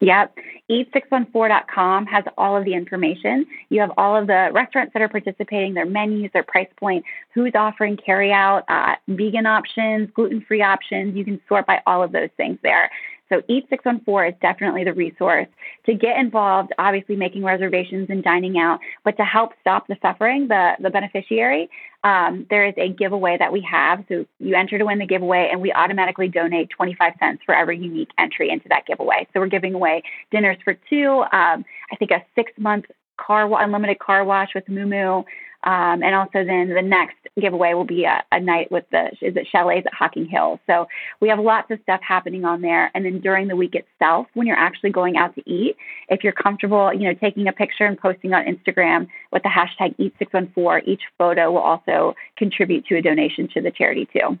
Yep. 0.00 0.34
Eat614.com 0.70 2.06
has 2.06 2.24
all 2.38 2.56
of 2.56 2.64
the 2.64 2.74
information. 2.74 3.46
You 3.68 3.80
have 3.80 3.92
all 3.98 4.16
of 4.16 4.28
the 4.28 4.48
restaurants 4.52 4.94
that 4.94 5.02
are 5.02 5.08
participating, 5.08 5.74
their 5.74 5.84
menus, 5.84 6.30
their 6.32 6.42
price 6.42 6.68
point, 6.78 7.04
who's 7.34 7.52
offering 7.54 7.98
carry 7.98 8.32
out, 8.32 8.64
uh, 8.68 8.94
vegan 9.08 9.46
options, 9.46 10.08
gluten 10.14 10.40
free 10.40 10.62
options. 10.62 11.16
You 11.16 11.24
can 11.24 11.40
sort 11.48 11.66
by 11.66 11.82
all 11.86 12.02
of 12.02 12.12
those 12.12 12.30
things 12.36 12.58
there. 12.62 12.90
So 13.30 13.42
Eat 13.48 13.66
614 13.70 14.34
is 14.34 14.38
definitely 14.42 14.84
the 14.84 14.92
resource 14.92 15.46
to 15.86 15.94
get 15.94 16.18
involved, 16.18 16.72
obviously 16.78 17.16
making 17.16 17.44
reservations 17.44 18.08
and 18.10 18.22
dining 18.22 18.58
out, 18.58 18.80
but 19.04 19.16
to 19.16 19.24
help 19.24 19.52
stop 19.60 19.86
the 19.86 19.96
suffering, 20.02 20.48
the, 20.48 20.72
the 20.80 20.90
beneficiary, 20.90 21.70
um, 22.02 22.46
there 22.50 22.66
is 22.66 22.74
a 22.76 22.88
giveaway 22.88 23.36
that 23.38 23.52
we 23.52 23.60
have. 23.62 24.04
So 24.08 24.26
you 24.38 24.54
enter 24.54 24.78
to 24.78 24.84
win 24.84 24.98
the 24.98 25.06
giveaway 25.06 25.48
and 25.50 25.60
we 25.60 25.72
automatically 25.72 26.28
donate 26.28 26.70
25 26.70 27.14
cents 27.20 27.42
for 27.46 27.54
every 27.54 27.78
unique 27.78 28.10
entry 28.18 28.50
into 28.50 28.68
that 28.68 28.86
giveaway. 28.86 29.26
So 29.32 29.40
we're 29.40 29.46
giving 29.46 29.74
away 29.74 30.02
dinners 30.30 30.58
for 30.64 30.74
two, 30.88 31.24
um, 31.32 31.64
I 31.92 31.96
think 31.98 32.10
a 32.10 32.24
six 32.34 32.52
month 32.58 32.86
car 33.16 33.62
unlimited 33.62 33.98
car 33.98 34.24
wash 34.24 34.50
with 34.54 34.68
Moo 34.68 35.22
um, 35.62 36.02
and 36.02 36.14
also 36.14 36.44
then 36.44 36.70
the 36.70 36.82
next 36.82 37.16
giveaway 37.38 37.74
will 37.74 37.84
be 37.84 38.04
a, 38.04 38.22
a, 38.32 38.40
night 38.40 38.72
with 38.72 38.84
the 38.90 39.08
is 39.20 39.36
it 39.36 39.46
chalets 39.50 39.86
at 39.86 39.92
Hocking 39.92 40.26
Hills. 40.26 40.58
So 40.66 40.86
we 41.20 41.28
have 41.28 41.38
lots 41.38 41.70
of 41.70 41.78
stuff 41.82 42.00
happening 42.06 42.46
on 42.46 42.62
there. 42.62 42.90
And 42.94 43.04
then 43.04 43.20
during 43.20 43.48
the 43.48 43.56
week 43.56 43.74
itself, 43.74 44.26
when 44.32 44.46
you're 44.46 44.56
actually 44.56 44.90
going 44.90 45.18
out 45.18 45.34
to 45.34 45.42
eat, 45.50 45.76
if 46.08 46.24
you're 46.24 46.32
comfortable, 46.32 46.92
you 46.94 47.06
know, 47.08 47.14
taking 47.14 47.46
a 47.46 47.52
picture 47.52 47.84
and 47.84 47.98
posting 47.98 48.32
on 48.32 48.44
Instagram 48.44 49.08
with 49.32 49.42
the 49.42 49.50
hashtag 49.50 49.94
Eat614, 49.98 50.82
each 50.86 51.02
photo 51.18 51.50
will 51.50 51.58
also 51.58 52.14
contribute 52.38 52.86
to 52.86 52.96
a 52.96 53.02
donation 53.02 53.48
to 53.52 53.60
the 53.60 53.70
charity 53.70 54.08
too. 54.10 54.38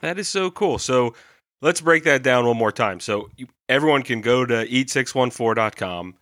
That 0.00 0.18
is 0.18 0.28
so 0.28 0.50
cool. 0.50 0.78
So 0.78 1.14
let's 1.60 1.80
break 1.80 2.04
that 2.04 2.22
down 2.22 2.46
one 2.46 2.56
more 2.56 2.72
time. 2.72 3.00
So 3.00 3.30
everyone 3.68 4.02
can 4.02 4.20
go 4.20 4.46
to 4.46 4.66
eat614.com 4.66 6.14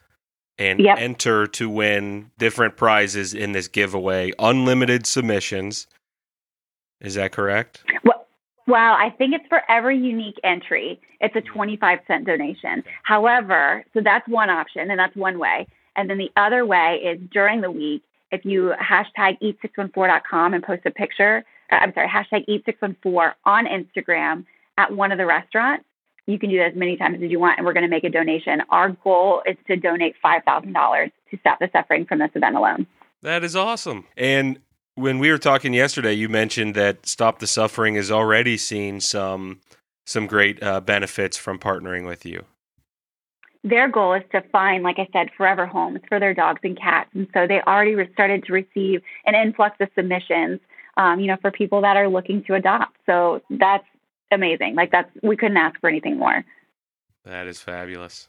and 0.59 0.81
yep. 0.81 0.99
enter 0.99 1.47
to 1.47 1.69
win 1.69 2.31
different 2.39 2.77
prizes 2.77 3.35
in 3.35 3.53
this 3.53 3.69
giveaway. 3.69 4.33
Unlimited 4.39 5.07
submissions. 5.07 5.87
Is 7.01 7.15
that 7.15 7.33
correct? 7.33 7.85
Well, 8.05 8.27
well, 8.67 8.93
I 8.93 9.11
think 9.17 9.35
it's 9.35 9.47
for 9.49 9.63
every 9.71 9.97
unique 9.97 10.39
entry. 10.45 11.01
It's 11.21 11.35
a 11.37 11.41
25 11.41 12.01
cent 12.07 12.27
donation. 12.27 12.83
However, 13.03 13.85
so 13.95 14.01
that's 14.03 14.27
one 14.29 14.51
option 14.51 14.91
and 14.91 14.99
that's 14.99 15.17
one 15.17 15.39
way. 15.39 15.67
And 15.97 16.11
then 16.11 16.19
the 16.19 16.31
other 16.37 16.67
way 16.67 17.01
is 17.05 17.19
during 17.33 17.61
the 17.61 17.71
week, 17.71 18.03
if 18.31 18.45
you 18.45 18.75
hashtag 18.81 19.39
eat614.com 19.41 20.55
and 20.55 20.63
post 20.63 20.83
a 20.85 20.91
picture, 20.91 21.45
uh, 21.73 21.77
I'm 21.77 21.93
sorry, 21.95 22.09
hashtag 22.09 22.47
eat614 22.47 23.33
on 23.45 23.67
Instagram 23.67 24.45
at 24.77 24.95
one 24.95 25.13
of 25.13 25.19
the 25.19 25.27
restaurants, 25.27 25.85
you 26.29 26.39
can 26.39 26.51
do 26.51 26.59
that 26.59 26.73
as 26.73 26.77
many 26.77 26.97
times 26.97 27.23
as 27.23 27.31
you 27.31 27.41
want, 27.41 27.59
and 27.59 27.67
we're 27.67 27.73
going 27.73 27.85
to 27.85 27.91
make 27.91 28.05
a 28.05 28.11
donation. 28.11 28.61
Our 28.69 28.91
goal 28.91 29.43
is 29.47 29.57
to 29.67 29.77
donate 29.77 30.15
$5,000 30.23 31.11
to 31.31 31.39
stop 31.39 31.59
the 31.59 31.71
suffering 31.73 32.05
from 32.05 32.19
this 32.19 32.31
event 32.35 32.55
alone. 32.55 32.87
That 33.23 33.43
is 33.43 33.57
awesome. 33.57 34.05
And 34.17 34.59
when 34.95 35.19
we 35.19 35.31
were 35.31 35.39
talking 35.39 35.73
yesterday, 35.73 36.13
you 36.13 36.29
mentioned 36.29 36.75
that 36.75 37.07
Stop 37.07 37.39
the 37.39 37.47
Suffering 37.47 37.95
has 37.95 38.11
already 38.11 38.57
seen 38.57 39.01
some 39.01 39.61
some 40.05 40.27
great 40.27 40.63
uh, 40.63 40.81
benefits 40.81 41.37
from 41.37 41.59
partnering 41.59 42.07
with 42.07 42.25
you. 42.25 42.43
Their 43.63 43.89
goal 43.89 44.15
is 44.15 44.23
to 44.33 44.41
find, 44.51 44.83
like 44.83 44.99
I 44.99 45.07
said, 45.13 45.29
forever 45.37 45.67
homes 45.67 46.01
for 46.09 46.19
their 46.19 46.33
dogs 46.33 46.61
and 46.63 46.79
cats, 46.79 47.11
and 47.15 47.27
so 47.35 47.47
they 47.47 47.61
already 47.67 47.95
started 48.15 48.45
to 48.45 48.53
receive 48.53 49.03
an 49.27 49.35
influx 49.35 49.77
of 49.81 49.89
submissions. 49.95 50.61
Um, 50.97 51.21
you 51.21 51.29
know, 51.29 51.37
for 51.41 51.53
people 51.53 51.81
that 51.83 51.97
are 51.97 52.09
looking 52.09 52.43
to 52.45 52.55
adopt. 52.55 52.97
So 53.07 53.41
that's 53.51 53.85
amazing. 54.31 54.75
Like 54.75 54.91
that's 54.91 55.11
we 55.23 55.37
couldn't 55.37 55.57
ask 55.57 55.81
for 55.81 55.89
anything 55.89 56.19
more. 56.19 56.45
That 57.25 57.47
is 57.47 57.61
fabulous. 57.61 58.29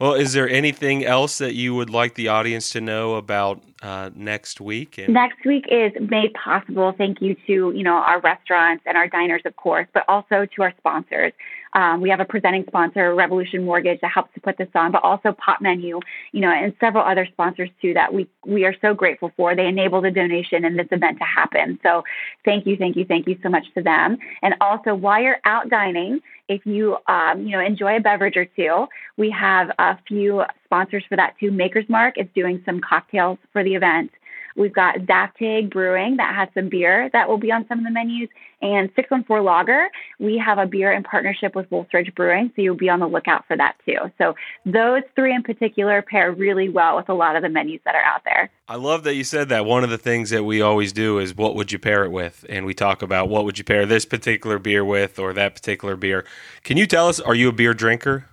Well, 0.00 0.14
is 0.14 0.32
there 0.32 0.48
anything 0.48 1.04
else 1.04 1.36
that 1.38 1.52
you 1.52 1.74
would 1.74 1.90
like 1.90 2.14
the 2.14 2.28
audience 2.28 2.70
to 2.70 2.80
know 2.80 3.16
about 3.16 3.62
uh, 3.82 4.08
next 4.14 4.58
week? 4.58 4.96
And- 4.96 5.12
next 5.12 5.44
week 5.44 5.66
is 5.70 5.92
made 6.08 6.32
possible 6.32 6.94
thank 6.96 7.20
you 7.20 7.36
to 7.46 7.72
you 7.76 7.82
know 7.82 7.96
our 7.96 8.20
restaurants 8.20 8.82
and 8.86 8.96
our 8.96 9.08
diners, 9.08 9.42
of 9.44 9.56
course, 9.56 9.86
but 9.92 10.04
also 10.08 10.46
to 10.56 10.62
our 10.62 10.72
sponsors. 10.78 11.32
Um, 11.72 12.00
we 12.00 12.10
have 12.10 12.20
a 12.20 12.24
presenting 12.24 12.64
sponsor, 12.66 13.14
Revolution 13.14 13.64
Mortgage, 13.64 14.00
that 14.00 14.10
helps 14.10 14.34
to 14.34 14.40
put 14.40 14.58
this 14.58 14.68
on, 14.74 14.92
but 14.92 15.02
also 15.04 15.32
Popmenu, 15.32 16.00
you 16.32 16.40
know, 16.40 16.50
and 16.50 16.74
several 16.80 17.04
other 17.04 17.26
sponsors 17.26 17.70
too 17.80 17.94
that 17.94 18.12
we 18.12 18.28
we 18.44 18.64
are 18.64 18.74
so 18.80 18.94
grateful 18.94 19.32
for. 19.36 19.54
They 19.54 19.66
enable 19.66 20.00
the 20.00 20.10
donation 20.10 20.64
and 20.64 20.78
this 20.78 20.88
event 20.90 21.18
to 21.18 21.24
happen. 21.24 21.78
So 21.82 22.02
thank 22.44 22.66
you, 22.66 22.76
thank 22.76 22.96
you, 22.96 23.04
thank 23.04 23.26
you 23.28 23.38
so 23.42 23.48
much 23.48 23.64
to 23.74 23.82
them. 23.82 24.18
And 24.42 24.54
also, 24.60 24.94
while 24.94 25.22
you're 25.22 25.40
out 25.44 25.68
dining, 25.68 26.20
if 26.48 26.66
you 26.66 26.96
um, 27.06 27.46
you 27.46 27.52
know 27.56 27.64
enjoy 27.64 27.96
a 27.96 28.00
beverage 28.00 28.36
or 28.36 28.44
two, 28.44 28.86
we 29.16 29.30
have 29.30 29.70
a 29.78 29.98
few 30.08 30.42
sponsors 30.64 31.04
for 31.08 31.16
that 31.16 31.34
too. 31.38 31.50
Maker's 31.50 31.88
Mark 31.88 32.18
is 32.18 32.26
doing 32.34 32.62
some 32.64 32.80
cocktails 32.80 33.38
for 33.52 33.62
the 33.62 33.74
event. 33.74 34.10
We've 34.56 34.72
got 34.72 34.96
Zaftig 35.00 35.70
Brewing 35.70 36.16
that 36.16 36.34
has 36.34 36.48
some 36.54 36.68
beer 36.68 37.10
that 37.12 37.28
will 37.28 37.38
be 37.38 37.52
on 37.52 37.66
some 37.68 37.78
of 37.78 37.84
the 37.84 37.90
menus, 37.90 38.28
and 38.62 38.90
614 38.94 39.44
Lager. 39.44 39.88
We 40.18 40.38
have 40.38 40.58
a 40.58 40.66
beer 40.66 40.92
in 40.92 41.02
partnership 41.02 41.54
with 41.54 41.70
Wolf's 41.70 41.92
Ridge 41.94 42.14
Brewing, 42.14 42.52
so 42.54 42.62
you'll 42.62 42.74
be 42.74 42.88
on 42.88 43.00
the 43.00 43.06
lookout 43.06 43.46
for 43.46 43.56
that 43.56 43.76
too. 43.86 44.10
So 44.18 44.34
those 44.66 45.02
three 45.14 45.34
in 45.34 45.42
particular 45.42 46.02
pair 46.02 46.32
really 46.32 46.68
well 46.68 46.96
with 46.96 47.08
a 47.08 47.14
lot 47.14 47.36
of 47.36 47.42
the 47.42 47.48
menus 47.48 47.80
that 47.84 47.94
are 47.94 48.02
out 48.02 48.22
there. 48.24 48.50
I 48.68 48.76
love 48.76 49.04
that 49.04 49.14
you 49.14 49.24
said 49.24 49.48
that. 49.48 49.64
One 49.64 49.82
of 49.82 49.90
the 49.90 49.98
things 49.98 50.30
that 50.30 50.44
we 50.44 50.60
always 50.60 50.92
do 50.92 51.18
is 51.18 51.36
what 51.36 51.54
would 51.54 51.72
you 51.72 51.78
pair 51.78 52.04
it 52.04 52.10
with? 52.10 52.44
And 52.48 52.66
we 52.66 52.74
talk 52.74 53.02
about 53.02 53.28
what 53.28 53.44
would 53.44 53.58
you 53.58 53.64
pair 53.64 53.86
this 53.86 54.04
particular 54.04 54.58
beer 54.58 54.84
with 54.84 55.18
or 55.18 55.32
that 55.32 55.54
particular 55.54 55.96
beer. 55.96 56.24
Can 56.62 56.76
you 56.76 56.86
tell 56.86 57.08
us, 57.08 57.18
are 57.18 57.34
you 57.34 57.48
a 57.48 57.52
beer 57.52 57.74
drinker? 57.74 58.26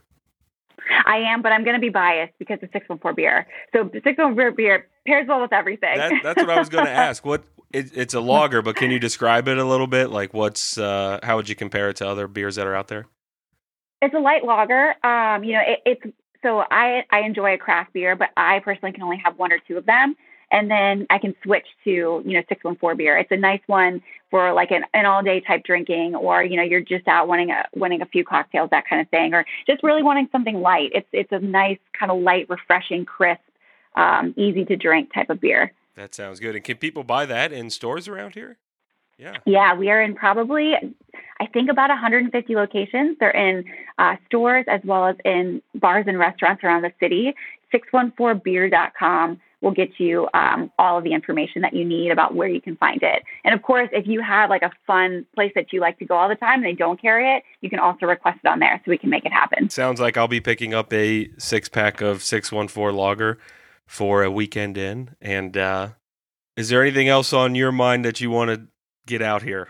I 1.05 1.17
am, 1.17 1.41
but 1.41 1.51
I'm 1.51 1.63
going 1.63 1.75
to 1.75 1.81
be 1.81 1.89
biased 1.89 2.33
because 2.39 2.59
it's 2.61 2.73
614 2.73 3.15
beer. 3.15 3.47
So 3.73 3.89
614 3.93 4.55
beer 4.55 4.87
pairs 5.05 5.27
well 5.27 5.41
with 5.41 5.53
everything. 5.53 5.97
That, 5.97 6.13
that's 6.23 6.41
what 6.41 6.49
I 6.49 6.59
was 6.59 6.69
going 6.69 6.85
to 6.87 6.91
ask. 6.91 7.25
What 7.25 7.43
it, 7.71 7.95
it's 7.95 8.13
a 8.13 8.21
lager, 8.21 8.61
but 8.61 8.75
can 8.75 8.91
you 8.91 8.99
describe 8.99 9.47
it 9.47 9.57
a 9.57 9.65
little 9.65 9.87
bit? 9.87 10.09
Like, 10.09 10.33
what's 10.33 10.77
uh, 10.77 11.19
how 11.23 11.35
would 11.35 11.49
you 11.49 11.55
compare 11.55 11.89
it 11.89 11.97
to 11.97 12.07
other 12.07 12.27
beers 12.27 12.55
that 12.55 12.67
are 12.67 12.75
out 12.75 12.87
there? 12.87 13.07
It's 14.01 14.13
a 14.13 14.19
light 14.19 14.45
lager. 14.45 14.95
Um, 15.05 15.43
you 15.43 15.53
know, 15.53 15.61
it, 15.65 15.79
it's 15.85 16.15
so 16.43 16.63
I 16.69 17.03
I 17.11 17.21
enjoy 17.21 17.53
a 17.53 17.57
craft 17.57 17.93
beer, 17.93 18.15
but 18.15 18.29
I 18.37 18.59
personally 18.59 18.93
can 18.93 19.03
only 19.03 19.21
have 19.23 19.37
one 19.37 19.51
or 19.51 19.59
two 19.67 19.77
of 19.77 19.85
them, 19.85 20.15
and 20.51 20.71
then 20.71 21.07
I 21.09 21.17
can 21.17 21.35
switch 21.43 21.65
to 21.83 21.89
you 21.89 22.33
know 22.33 22.41
614 22.47 22.97
beer. 22.97 23.17
It's 23.17 23.31
a 23.31 23.37
nice 23.37 23.61
one 23.67 24.01
for 24.29 24.53
like 24.53 24.71
an, 24.71 24.83
an 24.93 25.05
all 25.05 25.23
day 25.23 25.41
type 25.41 25.63
drinking, 25.63 26.15
or 26.15 26.43
you 26.43 26.57
know 26.57 26.63
you're 26.63 26.81
just 26.81 27.07
out 27.07 27.27
wanting 27.27 27.51
a 27.51 27.65
wanting 27.75 28.01
a 28.01 28.05
few 28.05 28.23
cocktails, 28.23 28.69
that 28.71 28.85
kind 28.89 29.01
of 29.01 29.09
thing, 29.09 29.33
or 29.33 29.45
just 29.65 29.83
really 29.83 30.03
wanting 30.03 30.29
something 30.31 30.61
light. 30.61 30.91
It's 30.93 31.07
it's 31.11 31.31
a 31.31 31.39
nice 31.39 31.79
kind 31.97 32.11
of 32.11 32.21
light, 32.21 32.49
refreshing, 32.49 33.05
crisp, 33.05 33.41
um, 33.95 34.33
easy 34.37 34.65
to 34.65 34.75
drink 34.75 35.13
type 35.13 35.29
of 35.29 35.41
beer. 35.41 35.73
That 35.95 36.13
sounds 36.13 36.39
good. 36.39 36.55
And 36.55 36.63
can 36.63 36.77
people 36.77 37.03
buy 37.03 37.25
that 37.25 37.51
in 37.51 37.69
stores 37.69 38.07
around 38.07 38.35
here? 38.35 38.57
Yeah. 39.17 39.37
Yeah, 39.45 39.73
we 39.73 39.89
are 39.89 39.99
in 39.99 40.13
probably, 40.13 40.73
I 41.39 41.47
think, 41.47 41.71
about 41.71 41.89
150 41.89 42.55
locations. 42.55 43.17
They're 43.19 43.31
in 43.31 43.65
uh, 43.97 44.17
stores 44.27 44.65
as 44.67 44.81
well 44.85 45.07
as 45.07 45.15
in 45.25 45.63
bars 45.73 46.05
and 46.07 46.19
restaurants 46.19 46.63
around 46.63 46.83
the 46.83 46.91
city. 46.99 47.33
614beer.com 47.73 49.41
will 49.61 49.71
get 49.71 49.99
you 49.99 50.27
um, 50.33 50.71
all 50.77 50.97
of 50.97 51.03
the 51.03 51.13
information 51.13 51.61
that 51.63 51.73
you 51.73 51.83
need 51.83 52.11
about 52.11 52.35
where 52.35 52.47
you 52.47 52.61
can 52.61 52.75
find 52.77 53.01
it. 53.01 53.23
And 53.43 53.55
of 53.55 53.61
course, 53.61 53.89
if 53.91 54.05
you 54.07 54.21
have 54.21 54.49
like 54.49 54.61
a 54.61 54.71
fun 54.85 55.25
place 55.33 55.51
that 55.55 55.73
you 55.73 55.79
like 55.79 55.97
to 55.99 56.05
go 56.05 56.15
all 56.15 56.29
the 56.29 56.35
time 56.35 56.63
and 56.63 56.65
they 56.65 56.73
don't 56.73 57.01
carry 57.01 57.35
it, 57.35 57.43
you 57.61 57.69
can 57.69 57.79
also 57.79 58.05
request 58.05 58.39
it 58.43 58.47
on 58.47 58.59
there 58.59 58.79
so 58.85 58.91
we 58.91 58.97
can 58.97 59.09
make 59.09 59.25
it 59.25 59.31
happen. 59.31 59.69
Sounds 59.69 59.99
like 59.99 60.15
I'll 60.15 60.27
be 60.27 60.41
picking 60.41 60.73
up 60.73 60.93
a 60.93 61.29
six 61.37 61.69
pack 61.69 62.01
of 62.01 62.23
614 62.23 62.95
lager 62.95 63.39
for 63.85 64.23
a 64.23 64.29
weekend 64.29 64.77
in. 64.77 65.15
And 65.21 65.57
uh, 65.57 65.89
is 66.55 66.69
there 66.69 66.81
anything 66.81 67.07
else 67.07 67.33
on 67.33 67.55
your 67.55 67.71
mind 67.71 68.05
that 68.05 68.21
you 68.21 68.29
want 68.29 68.51
to 68.51 68.67
get 69.07 69.21
out 69.21 69.41
here? 69.41 69.69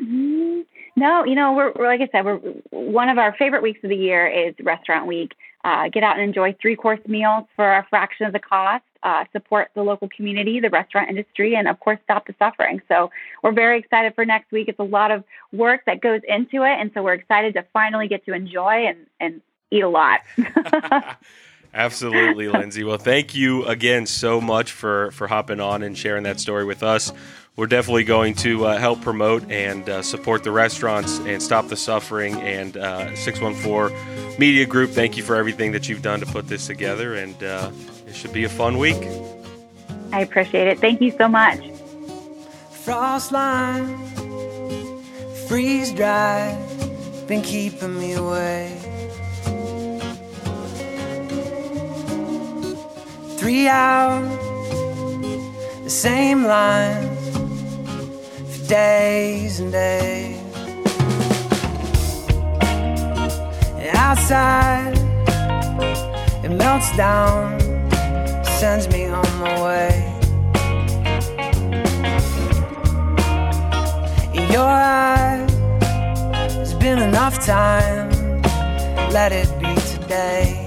Mm-hmm. 0.00 0.60
No, 0.96 1.24
you 1.24 1.36
know, 1.36 1.52
we're, 1.52 1.72
we're, 1.76 1.86
like 1.86 2.00
I 2.00 2.08
said, 2.10 2.24
we're 2.24 2.38
one 2.70 3.08
of 3.08 3.18
our 3.18 3.34
favorite 3.38 3.62
weeks 3.62 3.78
of 3.84 3.90
the 3.90 3.96
year 3.96 4.26
is 4.26 4.54
Restaurant 4.60 5.06
Week. 5.06 5.32
Uh, 5.68 5.86
get 5.90 6.02
out 6.02 6.18
and 6.18 6.24
enjoy 6.24 6.56
three 6.62 6.74
course 6.74 7.00
meals 7.06 7.44
for 7.54 7.70
a 7.70 7.86
fraction 7.90 8.24
of 8.24 8.32
the 8.32 8.38
cost. 8.38 8.82
Uh, 9.02 9.24
support 9.32 9.68
the 9.74 9.82
local 9.82 10.08
community, 10.08 10.60
the 10.60 10.70
restaurant 10.70 11.10
industry, 11.10 11.54
and 11.54 11.68
of 11.68 11.78
course, 11.78 11.98
stop 12.04 12.26
the 12.26 12.34
suffering. 12.38 12.80
So 12.88 13.10
we're 13.42 13.52
very 13.52 13.78
excited 13.78 14.14
for 14.14 14.24
next 14.24 14.50
week. 14.50 14.68
It's 14.68 14.78
a 14.78 14.84
lot 14.84 15.10
of 15.10 15.24
work 15.52 15.82
that 15.84 16.00
goes 16.00 16.22
into 16.26 16.62
it, 16.62 16.80
and 16.80 16.90
so 16.94 17.02
we're 17.02 17.12
excited 17.12 17.52
to 17.52 17.66
finally 17.74 18.08
get 18.08 18.24
to 18.24 18.32
enjoy 18.32 18.86
and 18.86 18.96
and 19.20 19.42
eat 19.70 19.82
a 19.82 19.88
lot. 19.90 20.20
Absolutely, 21.74 22.48
Lindsay. 22.48 22.82
Well, 22.82 22.96
thank 22.96 23.34
you 23.34 23.66
again 23.66 24.06
so 24.06 24.40
much 24.40 24.72
for 24.72 25.10
for 25.10 25.26
hopping 25.26 25.60
on 25.60 25.82
and 25.82 25.98
sharing 25.98 26.22
that 26.22 26.40
story 26.40 26.64
with 26.64 26.82
us. 26.82 27.12
We're 27.58 27.66
definitely 27.66 28.04
going 28.04 28.34
to 28.34 28.66
uh, 28.66 28.78
help 28.78 29.00
promote 29.00 29.50
and 29.50 29.88
uh, 29.88 30.02
support 30.02 30.44
the 30.44 30.52
restaurants 30.52 31.18
and 31.18 31.42
stop 31.42 31.66
the 31.66 31.76
suffering. 31.76 32.36
And 32.36 32.76
uh, 32.76 33.16
614 33.16 34.38
Media 34.38 34.64
Group, 34.64 34.90
thank 34.90 35.16
you 35.16 35.24
for 35.24 35.34
everything 35.34 35.72
that 35.72 35.88
you've 35.88 36.00
done 36.00 36.20
to 36.20 36.26
put 36.26 36.46
this 36.46 36.68
together. 36.68 37.16
And 37.16 37.42
uh, 37.42 37.72
it 38.06 38.14
should 38.14 38.32
be 38.32 38.44
a 38.44 38.48
fun 38.48 38.78
week. 38.78 39.02
I 40.12 40.20
appreciate 40.20 40.68
it. 40.68 40.78
Thank 40.78 41.00
you 41.00 41.10
so 41.10 41.26
much. 41.26 41.58
Frost 42.70 43.32
line, 43.32 44.06
freeze 45.48 45.90
dry, 45.90 46.56
been 47.26 47.42
keeping 47.42 47.98
me 47.98 48.12
away. 48.12 48.78
Three 53.36 53.66
hours, 53.66 54.28
the 55.82 55.90
same 55.90 56.44
lines 56.44 57.07
for 57.07 57.07
days 58.68 59.60
and 59.60 59.72
days. 59.72 60.36
And 63.80 63.96
outside, 63.96 64.94
it 66.44 66.50
melts 66.50 66.94
down, 66.94 67.58
sends 68.44 68.86
me 68.88 69.06
on 69.06 69.26
my 69.38 69.62
way. 69.64 70.04
In 74.34 74.52
your 74.52 74.68
eyes, 74.68 75.50
there's 76.54 76.74
been 76.74 76.98
enough 76.98 77.42
time, 77.44 78.10
let 79.10 79.32
it 79.32 79.48
be 79.58 79.74
today. 79.92 80.57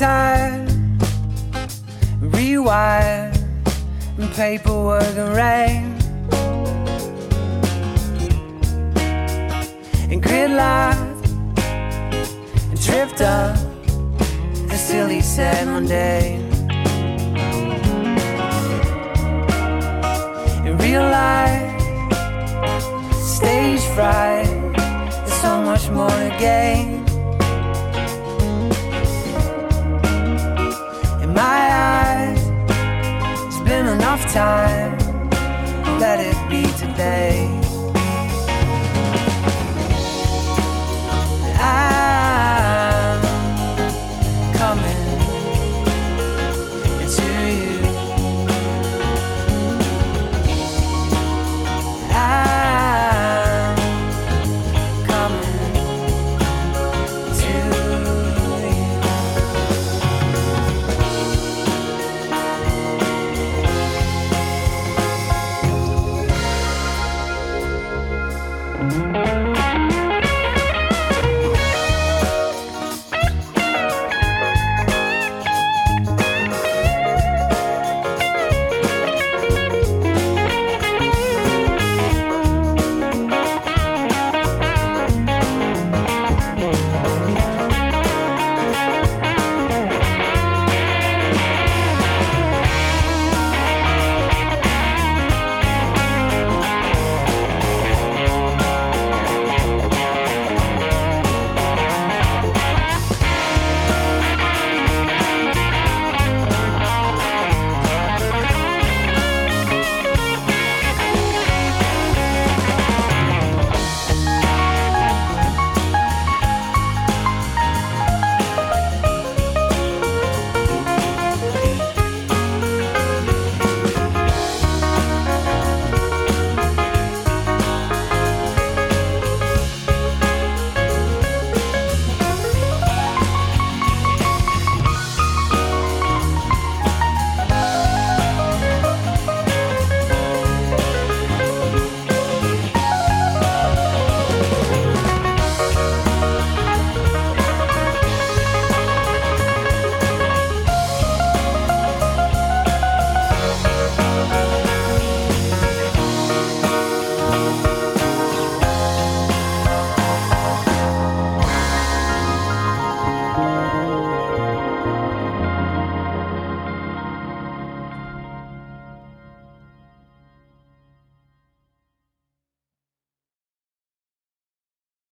Tired, 0.00 0.66
rewired, 2.22 3.36
and 4.16 4.32
paperwork 4.32 5.02
and 5.02 5.34
rain. 5.36 5.94
And 10.10 10.22
grid 10.22 10.52
lines, 10.52 11.30
and 12.70 12.80
drift 12.82 13.20
up 13.20 13.58
the 14.70 14.78
silly 14.78 15.20
sad 15.20 15.66
mundane. 15.68 16.48
Real 20.78 21.02
life, 21.02 21.78
stage 23.12 23.84
fright, 23.94 24.46
there's 25.10 25.32
so 25.42 25.60
much 25.60 25.90
more 25.90 26.08
to 26.08 26.36
gain. 26.38 26.99
Time. 34.32 34.59